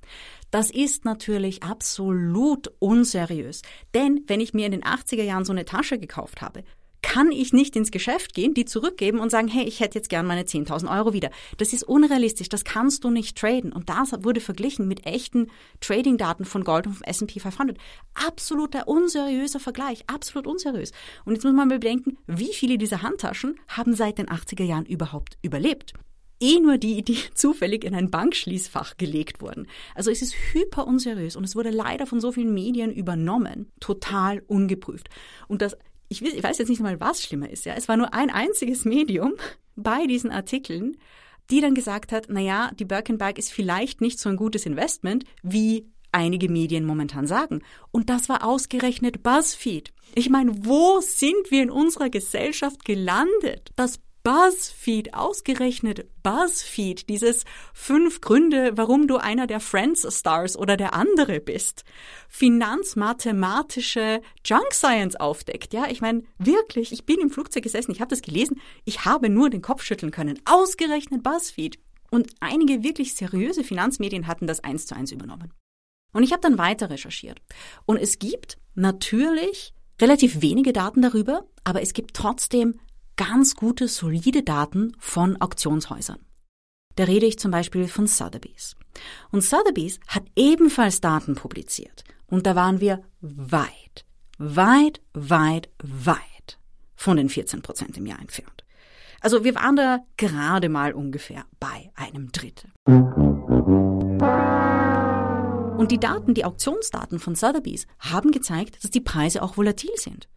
Das 0.51 0.71
ist 0.71 1.07
natürlich 1.07 1.63
absolut 1.63 2.71
unseriös. 2.81 3.63
Denn 3.95 4.23
wenn 4.27 4.41
ich 4.41 4.53
mir 4.53 4.67
in 4.67 4.73
den 4.73 4.83
80er 4.83 5.23
Jahren 5.23 5.47
so 5.47 5.53
eine 5.53 5.65
Tasche 5.65 5.99
gekauft 5.99 6.43
habe, 6.43 6.65
kann 7.13 7.31
ich 7.31 7.53
nicht 7.53 7.77
ins 7.77 7.91
Geschäft 7.91 8.33
gehen, 8.33 8.55
die 8.55 8.65
zurückgeben 8.65 9.21
und 9.21 9.29
sagen, 9.29 9.47
hey, 9.47 9.65
ich 9.65 9.81
hätte 9.81 9.99
jetzt 9.99 10.09
gern 10.09 10.25
meine 10.25 10.45
10.000 10.45 10.91
Euro 10.91 11.13
wieder. 11.13 11.29
Das 11.59 11.75
ist 11.75 11.83
unrealistisch, 11.83 12.49
das 12.49 12.65
kannst 12.65 13.05
du 13.05 13.11
nicht 13.11 13.37
traden. 13.37 13.71
Und 13.71 13.91
das 13.91 14.13
wurde 14.25 14.41
verglichen 14.41 14.89
mit 14.89 15.05
echten 15.05 15.49
Trading-Daten 15.83 16.47
von 16.47 16.65
Gold 16.65 16.87
und 16.87 16.95
vom 16.95 17.03
S&P 17.03 17.39
500. 17.39 17.77
Absoluter 18.15 18.89
unseriöser 18.89 19.61
Vergleich, 19.61 20.05
absolut 20.07 20.47
unseriös. 20.47 20.93
Und 21.27 21.35
jetzt 21.35 21.45
muss 21.45 21.53
man 21.53 21.69
mal 21.69 21.79
bedenken, 21.79 22.17
wie 22.27 22.55
viele 22.55 22.79
dieser 22.79 23.03
Handtaschen 23.03 23.61
haben 23.69 23.93
seit 23.93 24.17
den 24.17 24.29
80er 24.29 24.65
Jahren 24.65 24.87
überhaupt 24.87 25.37
überlebt 25.43 25.93
eh 26.41 26.59
nur 26.59 26.77
die, 26.77 27.03
die 27.03 27.19
zufällig 27.35 27.85
in 27.85 27.95
ein 27.95 28.11
Bankschließfach 28.11 28.97
gelegt 28.97 29.41
wurden. 29.41 29.69
Also 29.95 30.11
es 30.11 30.23
ist 30.23 30.35
hyper 30.53 30.89
unseriös 30.89 31.37
und 31.37 31.45
es 31.45 31.55
wurde 31.55 31.71
leider 31.71 32.05
von 32.07 32.21
so 32.21 32.33
vielen 32.33 32.53
Medien 32.53 32.91
übernommen, 32.91 33.71
total 33.79 34.43
ungeprüft. 34.49 35.09
Und 35.47 35.63
das 35.63 35.77
ich, 36.13 36.23
ich 36.23 36.43
weiß 36.43 36.59
jetzt 36.59 36.69
nicht 36.69 36.83
mal, 36.83 37.01
was 37.01 37.23
schlimmer 37.23 37.51
ist. 37.51 37.65
Ja, 37.65 37.75
es 37.75 37.89
war 37.89 37.97
nur 37.97 38.13
ein 38.15 38.31
einziges 38.31 38.85
Medium 38.85 39.35
bei 39.77 40.07
diesen 40.07 40.31
Artikeln, 40.31 40.97
die 41.51 41.61
dann 41.61 41.75
gesagt 41.75 42.13
hat, 42.13 42.27
na 42.29 42.41
ja, 42.41 42.71
die 42.79 42.85
Birkenbag 42.85 43.35
ist 43.37 43.53
vielleicht 43.53 44.01
nicht 44.01 44.19
so 44.19 44.29
ein 44.29 44.37
gutes 44.37 44.67
Investment, 44.67 45.25
wie 45.43 45.87
einige 46.13 46.49
Medien 46.49 46.85
momentan 46.85 47.27
sagen. 47.27 47.63
Und 47.91 48.11
das 48.11 48.29
war 48.29 48.45
ausgerechnet 48.45 49.23
BuzzFeed. 49.23 49.93
Ich 50.15 50.29
meine, 50.29 50.53
wo 50.67 51.01
sind 51.01 51.51
wir 51.51 51.63
in 51.63 51.71
unserer 51.71 52.11
Gesellschaft 52.11 52.85
gelandet, 52.85 53.71
dass 53.77 53.99
BuzzFeed, 54.25 55.15
ausgerechnet 55.15 56.07
BuzzFeed, 56.23 57.09
dieses 57.09 57.45
fünf 57.75 58.21
Gründe, 58.21 58.77
warum 58.77 59.09
du 59.09 59.17
einer 59.17 59.49
der 59.49 59.59
Friends 59.59 60.07
Stars 60.17 60.57
oder 60.57 60.77
der 60.77 60.95
andere 60.95 61.41
bist, 61.41 61.85
finanzmathematische 62.29 64.23
Junk 64.45 64.73
Science 64.73 65.17
aufdeckt. 65.17 65.75
Ja, 65.75 65.87
ich 65.91 66.01
meine, 66.01 66.23
wirklich, 66.39 66.93
ich 66.93 67.05
bin 67.05 67.21
im 67.21 67.31
Flugzeug 67.31 67.65
gesessen, 67.65 67.91
ich 67.91 68.01
habe 68.01 68.11
das 68.11 68.23
gelesen, 68.23 68.61
ich 68.85 69.05
habe 69.05 69.29
nur 69.29 69.51
den 69.51 69.63
Kopf 69.63 69.83
schütteln 69.83 70.13
können. 70.13 70.39
Ausgerechnet 70.45 71.25
BuzzFeed. 71.25 71.81
Und 72.11 72.31
einige 72.41 72.85
wirklich 72.85 73.15
seriöse 73.15 73.65
Finanzmedien 73.65 74.27
hatten 74.27 74.47
das 74.47 74.61
eins 74.61 74.87
zu 74.87 74.95
eins 74.95 75.11
übernommen. 75.11 75.53
Und 76.13 76.23
ich 76.23 76.31
habe 76.31 76.43
dann 76.43 76.59
weiter 76.59 76.91
recherchiert. 76.91 77.41
Und 77.87 77.97
es 77.97 78.19
gibt 78.19 78.59
natürlich 78.75 79.75
relativ 80.01 80.43
wenige 80.43 80.73
Daten 80.73 81.03
darüber, 81.03 81.45
aber 81.65 81.81
es 81.83 81.95
gibt 81.95 82.15
trotzdem 82.15 82.79
ganz 83.27 83.55
gute, 83.55 83.87
solide 83.87 84.43
Daten 84.43 84.97
von 84.99 85.41
Auktionshäusern. 85.41 86.19
Da 86.97 87.05
rede 87.05 87.27
ich 87.27 87.39
zum 87.39 87.53
Beispiel 87.53 87.87
von 87.87 88.09
Sotheby's. 88.09 88.75
Und 89.31 89.45
Sotheby's 89.45 90.01
hat 90.09 90.25
ebenfalls 90.35 91.01
Daten 91.01 91.37
publiziert. 91.37 92.03
Und 92.27 92.47
da 92.47 92.57
waren 92.57 92.81
wir 92.81 93.05
weit, 93.21 94.05
weit, 94.39 95.01
weit, 95.15 95.71
weit 95.83 96.59
von 96.97 97.17
den 97.17 97.29
14 97.29 97.63
Prozent 97.63 97.97
im 97.97 98.07
Jahr 98.07 98.19
entfernt. 98.19 98.65
Also 99.21 99.45
wir 99.45 99.55
waren 99.55 99.77
da 99.77 100.01
gerade 100.17 100.69
mal 100.69 100.93
ungefähr 100.93 101.45
bei 101.61 101.93
einem 101.95 102.33
Drittel. 102.33 102.73
Und 105.79 105.93
die 105.93 106.01
Daten, 106.01 106.35
die 106.35 106.45
Auktionsdaten 106.45 107.21
von 107.21 107.37
Sotheby's 107.37 107.87
haben 108.01 108.33
gezeigt, 108.33 108.83
dass 108.83 108.91
die 108.91 109.01
Preise 109.01 109.45
auch 109.45 109.57
volatil 109.57 109.95
sind. 109.97 110.29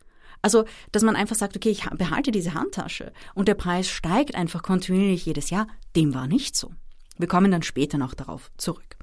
Also, 0.42 0.66
dass 0.92 1.04
man 1.04 1.16
einfach 1.16 1.36
sagt, 1.36 1.56
okay, 1.56 1.70
ich 1.70 1.86
behalte 1.90 2.32
diese 2.32 2.54
Handtasche 2.54 3.12
und 3.34 3.48
der 3.48 3.56
Preis 3.56 3.90
steigt 3.90 4.36
einfach 4.36 4.64
kontinuierlich 4.64 5.26
jedes 5.26 5.50
Jahr, 5.50 5.68
dem 5.96 6.14
war 6.14 6.28
nicht 6.28 6.56
so. 6.56 6.72
Wir 7.18 7.28
kommen 7.28 7.52
dann 7.52 7.64
später 7.64 7.98
noch 7.98 8.14
darauf 8.14 8.52
zurück. 8.58 8.98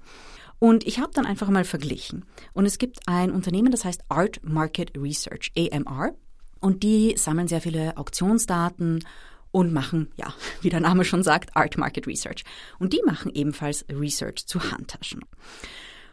Und 0.58 0.86
ich 0.86 1.00
habe 1.00 1.10
dann 1.12 1.26
einfach 1.26 1.48
mal 1.48 1.64
verglichen. 1.64 2.24
Und 2.52 2.66
es 2.66 2.78
gibt 2.78 3.00
ein 3.08 3.32
Unternehmen, 3.32 3.72
das 3.72 3.84
heißt 3.84 4.02
Art 4.08 4.40
Market 4.44 4.96
Research, 4.96 5.50
AMR. 5.58 6.12
Und 6.60 6.84
die 6.84 7.16
sammeln 7.16 7.48
sehr 7.48 7.60
viele 7.60 7.96
Auktionsdaten 7.96 9.04
und 9.50 9.72
machen, 9.72 10.12
ja, 10.16 10.32
wie 10.60 10.70
der 10.70 10.78
Name 10.78 11.04
schon 11.04 11.24
sagt, 11.24 11.56
Art 11.56 11.78
Market 11.78 12.06
Research. 12.06 12.44
Und 12.78 12.92
die 12.92 13.02
machen 13.04 13.32
ebenfalls 13.34 13.84
Research 13.90 14.46
zu 14.46 14.70
Handtaschen. 14.70 15.24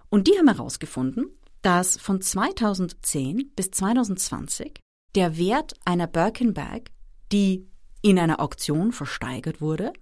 Und 0.09 0.27
die 0.27 0.35
haben 0.37 0.47
herausgefunden, 0.47 1.27
dass 1.61 1.97
von 1.97 2.21
2010 2.21 3.51
bis 3.55 3.69
2020 3.69 4.79
der 5.15 5.37
Wert 5.37 5.73
einer 5.85 6.07
Birkin 6.07 6.53
Bag, 6.53 6.91
die 7.31 7.67
in 8.01 8.17
einer 8.19 8.39
Auktion 8.39 8.91
versteigert 8.91 9.61
wurde, 9.61 9.93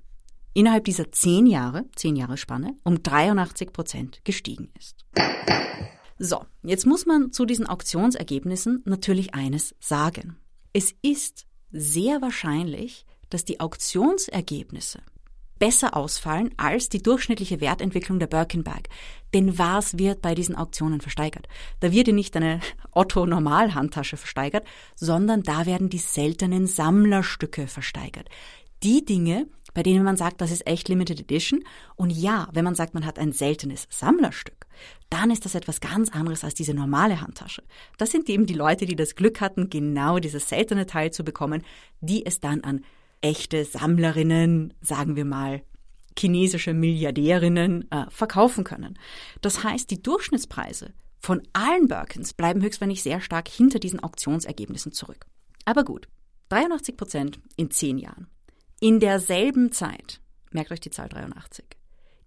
innerhalb 0.54 0.86
dieser 0.86 1.12
zehn 1.12 1.46
Jahre, 1.46 1.86
zehn 1.96 2.15
Jahre 2.15 2.38
Spanne, 2.38 2.76
um 2.84 3.02
83 3.02 3.72
Prozent 3.72 4.22
gestiegen 4.24 4.72
ist. 4.78 5.06
So, 6.20 6.46
jetzt 6.63 6.86
muss 6.86 7.06
man 7.06 7.32
zu 7.32 7.46
diesen 7.46 7.67
Auktionsergebnissen 7.67 8.82
natürlich 8.86 9.36
eines 9.36 9.76
sagen. 9.80 10.38
Es 10.74 10.96
ist 11.02 11.46
sehr 11.72 12.22
wahrscheinlich, 12.22 13.06
dass 13.30 13.46
die 13.46 13.60
Auktionsergebnisse 13.60 15.00
besser 15.60 15.96
ausfallen 15.96 16.52
als 16.58 16.89
die 16.89 17.02
durchschnittliche 17.02 17.62
Wertentwicklung 17.62 18.20
der 18.20 18.28
Birkin 18.28 18.63
Bag. 18.63 18.89
Denn 19.34 19.58
was 19.58 19.98
wird 19.98 20.22
bei 20.22 20.36
diesen 20.36 20.56
Auktionen 20.56 21.02
versteigert? 21.02 21.48
Da 21.80 21.91
wird 21.91 22.08
ja 22.08 22.13
nicht 22.13 22.36
eine 22.36 22.60
Otto-Normal-Handtasche 22.91 24.17
versteigert, 24.17 24.65
sondern 24.96 25.43
da 25.43 25.65
werden 25.65 25.89
die 25.89 25.98
seltenen 25.98 26.67
Sammlerstücke 26.67 27.67
versteigert. 27.67 28.30
Die 28.84 29.04
Dinge, 29.04 29.48
bei 29.74 29.84
denen 29.84 30.04
man 30.04 30.17
sagt, 30.17 30.41
das 30.41 30.52
ist 30.52 30.65
echt 30.65 30.89
Limited 30.89 31.20
Edition. 31.20 31.63
Und 31.96 32.10
ja, 32.10 32.48
wenn 32.52 32.63
man 32.63 32.76
sagt, 32.76 32.93
man 32.93 33.06
hat 33.06 33.20
ein 33.20 33.32
seltenes 33.32 33.88
Sammlerstück, 33.89 34.65
dann 35.10 35.32
ist 35.32 35.46
das 35.46 35.56
etwas 35.56 35.82
ganz 35.82 36.10
anderes 36.10 36.43
als 36.43 36.54
diese 36.54 36.74
normale 36.74 37.22
Handtasche. 37.22 37.63
Das 37.98 38.12
sind 38.12 38.30
eben 38.30 38.46
die 38.46 38.54
Leute, 38.54 38.86
die 38.86 38.96
das 38.96 39.15
Glück 39.15 39.41
hatten, 39.41 39.70
genau 39.70 40.20
dieses 40.20 40.50
seltene 40.50 40.86
Teil 40.86 41.12
zu 41.12 41.24
bekommen, 41.24 41.63
die 42.02 42.26
es 42.26 42.39
dann 42.39 42.62
an 42.62 42.84
echte 43.21 43.65
Sammlerinnen, 43.65 44.73
sagen 44.82 45.15
wir 45.15 45.25
mal, 45.25 45.63
chinesische 46.17 46.73
Milliardärinnen 46.73 47.89
äh, 47.91 48.06
verkaufen 48.10 48.63
können. 48.63 48.97
Das 49.41 49.63
heißt, 49.63 49.89
die 49.91 50.01
Durchschnittspreise 50.01 50.93
von 51.19 51.41
allen 51.53 51.88
Birkins 51.88 52.34
bleiben 52.34 52.62
höchstwahrscheinlich 52.62 53.03
sehr 53.03 53.21
stark 53.21 53.47
hinter 53.47 53.80
diesen 53.80 54.01
Auktionsergebnissen 54.01 54.91
zurück. 54.91 55.25
Aber 55.65 55.84
gut, 55.84 56.08
83 56.49 56.95
Prozent 56.97 57.39
in 57.56 57.71
zehn 57.71 57.97
Jahren. 57.97 58.27
In 58.80 58.99
derselben 58.99 59.71
Zeit, 59.71 60.21
merkt 60.51 60.71
euch 60.71 60.80
die 60.80 60.91
Zahl 60.91 61.10
83, 61.10 61.65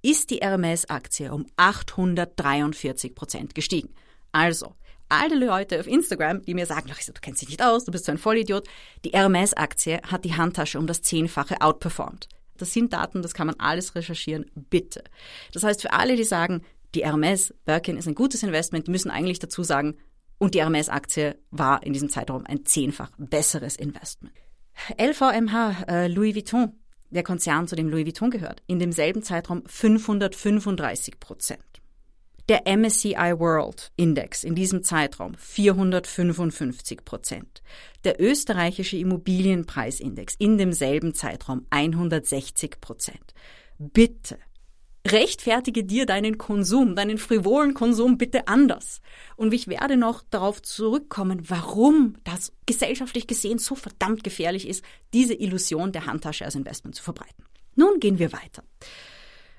ist 0.02 0.30
die 0.30 0.38
Hermes-Aktie 0.38 1.32
um 1.32 1.46
843 1.56 3.14
Prozent 3.14 3.54
gestiegen. 3.54 3.94
Also, 4.32 4.74
alle 5.10 5.36
Leute 5.36 5.80
auf 5.80 5.86
Instagram, 5.86 6.42
die 6.42 6.54
mir 6.54 6.66
sagen, 6.66 6.88
Larissa, 6.88 7.12
du 7.12 7.20
kennst 7.20 7.42
dich 7.42 7.48
nicht 7.48 7.62
aus, 7.62 7.84
du 7.84 7.92
bist 7.92 8.04
so 8.04 8.12
ein 8.12 8.18
Vollidiot. 8.18 8.66
Die 9.04 9.10
Hermes-Aktie 9.10 10.00
hat 10.02 10.24
die 10.24 10.34
Handtasche 10.34 10.78
um 10.78 10.86
das 10.86 11.02
Zehnfache 11.02 11.60
outperformed. 11.60 12.28
Das 12.56 12.72
sind 12.72 12.92
Daten, 12.92 13.22
das 13.22 13.34
kann 13.34 13.46
man 13.46 13.56
alles 13.58 13.94
recherchieren, 13.94 14.50
bitte. 14.54 15.02
Das 15.52 15.62
heißt, 15.62 15.82
für 15.82 15.92
alle, 15.92 16.16
die 16.16 16.24
sagen, 16.24 16.62
die 16.94 17.04
Hermes 17.04 17.54
Birkin 17.64 17.96
ist 17.96 18.08
ein 18.08 18.14
gutes 18.14 18.42
Investment, 18.42 18.86
die 18.86 18.90
müssen 18.90 19.10
eigentlich 19.10 19.38
dazu 19.38 19.62
sagen, 19.62 19.96
und 20.38 20.54
die 20.54 20.60
Hermes-Aktie 20.60 21.38
war 21.50 21.82
in 21.82 21.92
diesem 21.92 22.08
Zeitraum 22.08 22.46
ein 22.46 22.64
zehnfach 22.64 23.10
besseres 23.18 23.76
Investment. 23.76 24.34
LVMH, 24.98 25.84
äh, 25.86 26.08
Louis 26.08 26.34
Vuitton, 26.34 26.72
der 27.10 27.22
Konzern, 27.22 27.68
zu 27.68 27.76
dem 27.76 27.88
Louis 27.88 28.06
Vuitton 28.06 28.30
gehört, 28.30 28.62
in 28.66 28.78
demselben 28.78 29.22
Zeitraum 29.22 29.62
535 29.66 31.20
Prozent. 31.20 31.69
Der 32.50 32.66
MSCI 32.66 33.38
World 33.38 33.92
Index 33.94 34.42
in 34.42 34.56
diesem 34.56 34.82
Zeitraum 34.82 35.36
455 35.36 37.04
Prozent. 37.04 37.62
Der 38.02 38.20
österreichische 38.20 38.96
Immobilienpreisindex 38.96 40.34
in 40.36 40.58
demselben 40.58 41.14
Zeitraum 41.14 41.64
160 41.70 42.80
Prozent. 42.80 43.34
Bitte 43.78 44.36
rechtfertige 45.06 45.84
dir 45.84 46.06
deinen 46.06 46.38
Konsum, 46.38 46.96
deinen 46.96 47.18
frivolen 47.18 47.72
Konsum 47.72 48.18
bitte 48.18 48.48
anders. 48.48 49.00
Und 49.36 49.54
ich 49.54 49.68
werde 49.68 49.96
noch 49.96 50.24
darauf 50.28 50.60
zurückkommen, 50.60 51.48
warum 51.48 52.16
das 52.24 52.52
gesellschaftlich 52.66 53.28
gesehen 53.28 53.58
so 53.58 53.76
verdammt 53.76 54.24
gefährlich 54.24 54.66
ist, 54.66 54.84
diese 55.12 55.34
Illusion 55.34 55.92
der 55.92 56.06
Handtasche 56.06 56.46
als 56.46 56.56
Investment 56.56 56.96
zu 56.96 57.04
verbreiten. 57.04 57.44
Nun 57.76 58.00
gehen 58.00 58.18
wir 58.18 58.32
weiter. 58.32 58.64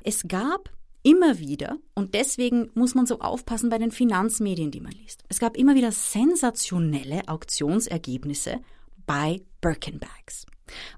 Es 0.03 0.27
gab 0.27 0.69
immer 1.03 1.39
wieder, 1.39 1.77
und 1.95 2.13
deswegen 2.13 2.69
muss 2.73 2.95
man 2.95 3.05
so 3.05 3.19
aufpassen 3.19 3.69
bei 3.69 3.77
den 3.77 3.91
Finanzmedien, 3.91 4.71
die 4.71 4.81
man 4.81 4.91
liest. 4.91 5.23
Es 5.29 5.39
gab 5.39 5.57
immer 5.57 5.75
wieder 5.75 5.91
sensationelle 5.91 7.27
Auktionsergebnisse 7.27 8.59
bei 9.05 9.41
Birkin 9.61 9.99
Bags. 9.99 10.45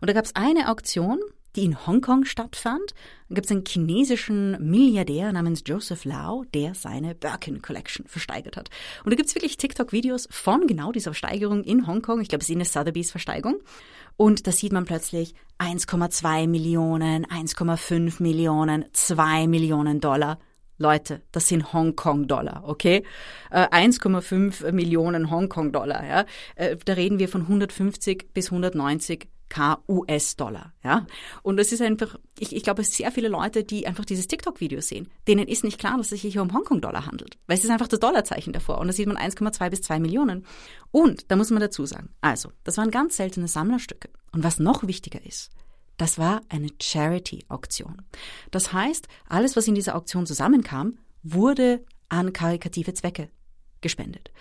Und 0.01 0.09
da 0.09 0.13
gab 0.13 0.25
es 0.25 0.35
eine 0.35 0.69
Auktion, 0.69 1.19
die 1.55 1.65
in 1.65 1.85
Hongkong 1.85 2.25
stattfand. 2.25 2.93
Da 3.29 3.35
gibt 3.35 3.45
es 3.45 3.51
einen 3.51 3.65
chinesischen 3.65 4.57
Milliardär 4.59 5.31
namens 5.31 5.63
Joseph 5.65 6.05
Lau, 6.05 6.43
der 6.53 6.75
seine 6.75 7.15
Birkin 7.15 7.61
Collection 7.61 8.05
versteigert 8.07 8.57
hat. 8.57 8.69
Und 9.03 9.11
da 9.11 9.15
gibt 9.15 9.29
es 9.29 9.35
wirklich 9.35 9.57
TikTok-Videos 9.57 10.27
von 10.31 10.67
genau 10.67 10.91
dieser 10.91 11.11
Versteigerung 11.11 11.63
in 11.63 11.87
Hongkong. 11.87 12.21
Ich 12.21 12.29
glaube, 12.29 12.43
es 12.43 12.49
ist 12.49 12.55
eine 12.55 12.65
Sotheby's 12.65 13.11
Versteigerung. 13.11 13.59
Und 14.17 14.45
da 14.45 14.51
sieht 14.51 14.73
man 14.73 14.85
plötzlich 14.85 15.33
1,2 15.59 16.47
Millionen, 16.47 17.25
1,5 17.25 18.21
Millionen, 18.21 18.85
2 18.91 19.47
Millionen 19.47 19.99
Dollar. 19.99 20.39
Leute, 20.77 21.21
das 21.31 21.47
sind 21.47 21.71
Hongkong-Dollar, 21.71 22.63
okay? 22.65 23.03
Äh, 23.51 23.67
1,5 23.67 24.71
Millionen 24.71 25.29
Hongkong-Dollar, 25.29 26.05
ja? 26.05 26.25
Äh, 26.55 26.75
da 26.83 26.93
reden 26.93 27.19
wir 27.19 27.29
von 27.29 27.41
150 27.41 28.33
bis 28.33 28.51
190 28.51 29.29
K 29.53 29.83
US-Dollar, 29.87 30.73
ja. 30.83 31.05
Und 31.43 31.57
das 31.57 31.71
ist 31.71 31.81
einfach, 31.83 32.17
ich, 32.39 32.55
ich 32.55 32.63
glaube, 32.63 32.83
sehr 32.83 33.11
viele 33.11 33.27
Leute, 33.27 33.63
die 33.63 33.85
einfach 33.85 34.03
dieses 34.03 34.27
TikTok-Video 34.27 34.81
sehen, 34.81 35.11
denen 35.27 35.47
ist 35.47 35.63
nicht 35.63 35.77
klar, 35.77 35.95
dass 35.95 36.11
es 36.11 36.21
sich 36.21 36.33
hier 36.33 36.41
um 36.41 36.53
Hongkong-Dollar 36.55 37.05
handelt. 37.05 37.37
Weil 37.45 37.59
es 37.59 37.63
ist 37.63 37.69
einfach 37.69 37.87
das 37.87 37.99
Dollarzeichen 37.99 38.51
davor. 38.51 38.79
Und 38.79 38.87
da 38.87 38.93
sieht 38.93 39.05
man 39.05 39.15
1,2 39.15 39.69
bis 39.69 39.83
2 39.83 39.99
Millionen. 39.99 40.43
Und, 40.89 41.29
da 41.29 41.35
muss 41.35 41.51
man 41.51 41.59
dazu 41.59 41.85
sagen, 41.85 42.09
also, 42.19 42.49
das 42.63 42.77
waren 42.77 42.89
ganz 42.89 43.15
seltene 43.15 43.47
Sammlerstücke. 43.47 44.09
Und 44.31 44.43
was 44.43 44.57
noch 44.57 44.87
wichtiger 44.87 45.23
ist, 45.23 45.51
das 45.97 46.17
war 46.17 46.41
eine 46.49 46.69
Charity-Auktion. 46.81 48.01
Das 48.49 48.73
heißt, 48.73 49.07
alles, 49.29 49.55
was 49.55 49.67
in 49.67 49.75
dieser 49.75 49.95
Auktion 49.95 50.25
zusammenkam, 50.25 50.97
wurde 51.21 51.85
an 52.09 52.33
karikative 52.33 52.95
Zwecke 52.95 53.29
gespendet. 53.81 54.31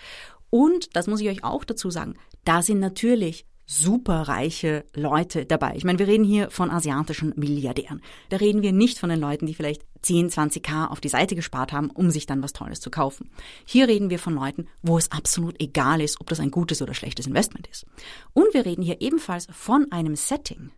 Und, 0.49 0.97
das 0.97 1.07
muss 1.07 1.21
ich 1.21 1.29
euch 1.29 1.45
auch 1.45 1.65
dazu 1.65 1.91
sagen, 1.91 2.17
da 2.45 2.63
sind 2.63 2.81
natürlich 2.81 3.45
superreiche 3.67 4.85
Leute 4.95 5.47
dabei. 5.47 5.75
Ich 5.77 5.85
meine, 5.85 5.99
wir 5.99 6.09
reden 6.09 6.25
hier 6.25 6.51
von 6.51 6.71
asiatischen 6.71 7.33
Milliardären. 7.37 8.03
Da 8.29 8.37
reden 8.37 8.63
wir 8.63 8.73
nicht 8.73 8.99
von 8.99 9.11
den 9.11 9.21
Leuten, 9.21 9.47
die 9.47 9.55
vielleicht 9.55 9.83
10, 10.03 10.31
20k 10.31 10.89
auf 10.89 11.01
die 11.01 11.09
Seite 11.09 11.35
gespart 11.35 11.73
haben, 11.73 11.91
um 11.91 12.11
sich 12.11 12.27
dann 12.27 12.43
was 12.43 12.53
Tolles 12.53 12.81
zu 12.81 12.91
kaufen. 12.91 13.31
Hier 13.65 13.89
reden 13.89 14.11
wir 14.11 14.19
von 14.19 14.35
Leuten, 14.35 14.67
wo 14.83 14.99
es 14.99 15.13
absolut 15.13 15.61
egal 15.61 16.01
ist, 16.01 16.21
ob 16.21 16.29
das 16.29 16.41
ein 16.41 16.51
gutes 16.51 16.83
oder 16.83 16.95
schlechtes 16.95 17.27
Investment 17.27 17.69
ist. 17.69 17.87
Und 18.33 18.53
wir 18.53 18.67
reden 18.67 18.83
hier 18.83 19.01
ebenfalls 19.01 19.47
von 19.53 19.87
einem 19.91 20.17
Setting, 20.17 20.71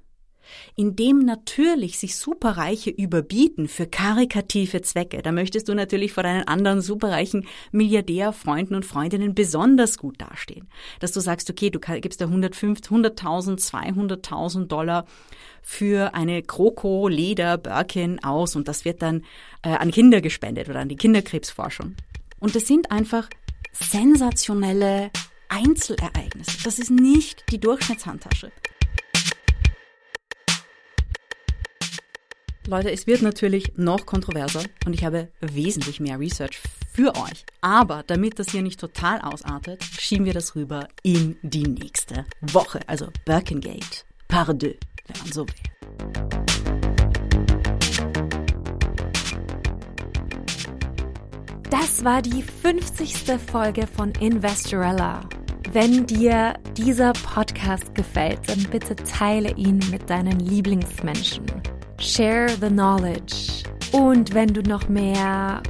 indem 0.76 1.20
natürlich 1.20 1.98
sich 1.98 2.16
Superreiche 2.16 2.90
überbieten 2.90 3.68
für 3.68 3.86
karikative 3.86 4.82
Zwecke. 4.82 5.22
Da 5.22 5.32
möchtest 5.32 5.68
du 5.68 5.74
natürlich 5.74 6.12
vor 6.12 6.22
deinen 6.22 6.46
anderen 6.48 6.80
superreichen 6.80 7.46
Milliardärfreunden 7.72 8.76
und 8.76 8.84
Freundinnen 8.84 9.34
besonders 9.34 9.98
gut 9.98 10.20
dastehen. 10.20 10.68
Dass 11.00 11.12
du 11.12 11.20
sagst, 11.20 11.50
okay, 11.50 11.70
du 11.70 11.80
gibst 11.80 12.20
da 12.20 12.26
150, 12.26 12.90
100.000, 12.90 13.60
200.000 13.60 14.66
Dollar 14.66 15.06
für 15.62 16.14
eine 16.14 16.42
Kroko-Leder 16.42 17.56
Birkin 17.58 18.22
aus 18.22 18.54
und 18.54 18.68
das 18.68 18.84
wird 18.84 19.02
dann 19.02 19.24
äh, 19.62 19.70
an 19.70 19.90
Kinder 19.90 20.20
gespendet 20.20 20.68
oder 20.68 20.80
an 20.80 20.88
die 20.88 20.96
Kinderkrebsforschung. 20.96 21.96
Und 22.38 22.54
das 22.54 22.66
sind 22.66 22.90
einfach 22.90 23.28
sensationelle 23.72 25.10
Einzelereignisse. 25.48 26.58
Das 26.64 26.78
ist 26.78 26.90
nicht 26.90 27.44
die 27.50 27.58
Durchschnittshandtasche. 27.58 28.52
Leute, 32.66 32.90
es 32.90 33.06
wird 33.06 33.20
natürlich 33.20 33.72
noch 33.76 34.06
kontroverser 34.06 34.62
und 34.86 34.94
ich 34.94 35.04
habe 35.04 35.28
wesentlich 35.40 36.00
mehr 36.00 36.18
Research 36.18 36.60
für 36.94 37.14
euch. 37.14 37.44
Aber 37.60 38.02
damit 38.06 38.38
das 38.38 38.50
hier 38.50 38.62
nicht 38.62 38.80
total 38.80 39.20
ausartet, 39.20 39.84
schieben 39.84 40.24
wir 40.24 40.32
das 40.32 40.56
rüber 40.56 40.88
in 41.02 41.36
die 41.42 41.64
nächste 41.64 42.24
Woche. 42.40 42.80
Also 42.86 43.08
Birkengate, 43.26 44.04
par 44.28 44.54
deux, 44.54 44.76
wenn 45.06 45.20
man 45.22 45.32
so 45.32 45.46
will. 45.46 45.54
Das 51.68 52.02
war 52.02 52.22
die 52.22 52.42
50. 52.42 53.38
Folge 53.50 53.86
von 53.86 54.12
Investorella. 54.20 55.20
Wenn 55.72 56.06
dir 56.06 56.54
dieser 56.76 57.12
Podcast 57.12 57.94
gefällt, 57.94 58.48
dann 58.48 58.62
bitte 58.70 58.96
teile 58.96 59.54
ihn 59.56 59.80
mit 59.90 60.08
deinen 60.08 60.40
Lieblingsmenschen. 60.40 61.44
Share 61.98 62.48
the 62.48 62.68
Knowledge. 62.68 63.62
Und 63.92 64.34
wenn 64.34 64.48
du 64.48 64.62
noch 64.62 64.88
mehr 64.88 65.62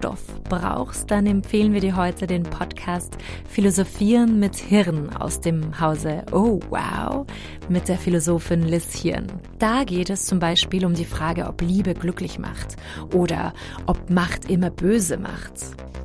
Podcast-Stoff 0.00 0.42
brauchst, 0.44 1.10
dann 1.10 1.26
empfehlen 1.26 1.72
wir 1.72 1.80
dir 1.80 1.96
heute 1.96 2.26
den 2.26 2.42
Podcast 2.42 3.16
Philosophieren 3.48 4.40
mit 4.40 4.56
Hirn 4.56 5.14
aus 5.16 5.40
dem 5.40 5.78
Hause 5.78 6.24
Oh 6.32 6.58
Wow 6.70 7.26
mit 7.68 7.88
der 7.88 7.98
Philosophin 7.98 8.62
Liz 8.62 8.94
Hirn. 8.94 9.26
Da 9.58 9.84
geht 9.84 10.10
es 10.10 10.26
zum 10.26 10.38
Beispiel 10.38 10.84
um 10.84 10.94
die 10.94 11.04
Frage, 11.04 11.46
ob 11.46 11.60
Liebe 11.60 11.94
glücklich 11.94 12.38
macht 12.38 12.76
oder 13.14 13.52
ob 13.86 14.10
Macht 14.10 14.50
immer 14.50 14.70
böse 14.70 15.18
macht. 15.18 15.52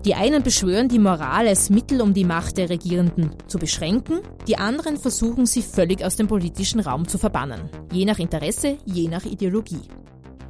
Die 0.03 0.13
einen 0.13 0.43
beschwören 0.43 0.87
die 0.87 0.99
Moral 0.99 1.47
als 1.47 1.71
Mittel, 1.71 2.01
um 2.01 2.13
die 2.13 2.25
Macht 2.25 2.57
der 2.57 2.69
Regierenden 2.69 3.31
zu 3.47 3.57
beschränken, 3.57 4.19
die 4.47 4.57
anderen 4.57 4.97
versuchen 4.97 5.47
sie 5.47 5.63
völlig 5.63 6.03
aus 6.03 6.15
dem 6.15 6.27
politischen 6.27 6.79
Raum 6.79 7.07
zu 7.07 7.17
verbannen. 7.17 7.69
Je 7.91 8.05
nach 8.05 8.19
Interesse, 8.19 8.77
je 8.85 9.07
nach 9.07 9.25
Ideologie. 9.25 9.81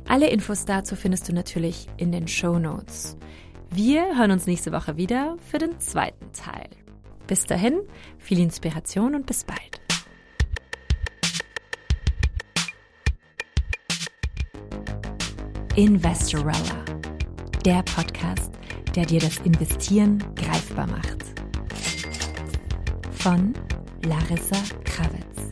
Alle 0.08 0.30
Infos 0.30 0.66
dazu 0.66 0.96
findest 0.96 1.28
du 1.30 1.34
natürlich 1.34 1.88
in 1.98 2.12
den 2.12 2.28
Show 2.28 2.60
Notes. 2.60 3.18
Wir 3.70 4.18
hören 4.18 4.32
uns 4.32 4.48
nächste 4.48 4.72
Woche 4.72 4.98
wieder 4.98 5.38
für 5.50 5.58
den 5.58 5.80
zweiten 5.80 6.32
Teil. 6.32 6.70
Bis 7.28 7.46
dahin, 7.46 7.82
viel 8.18 8.40
Inspiration 8.40 9.16
und 9.16 9.26
bis 9.26 9.44
bald. 9.44 9.82
Investorella, 15.76 16.86
der 17.66 17.84
Podcast 17.84 18.56
der 18.96 19.06
dir 19.06 19.20
das 19.20 19.38
Investieren 19.40 20.24
greifbar 20.36 20.88
macht. 20.88 21.18
Von 23.12 23.54
Larissa 24.06 24.58
Krawitz. 24.86 25.52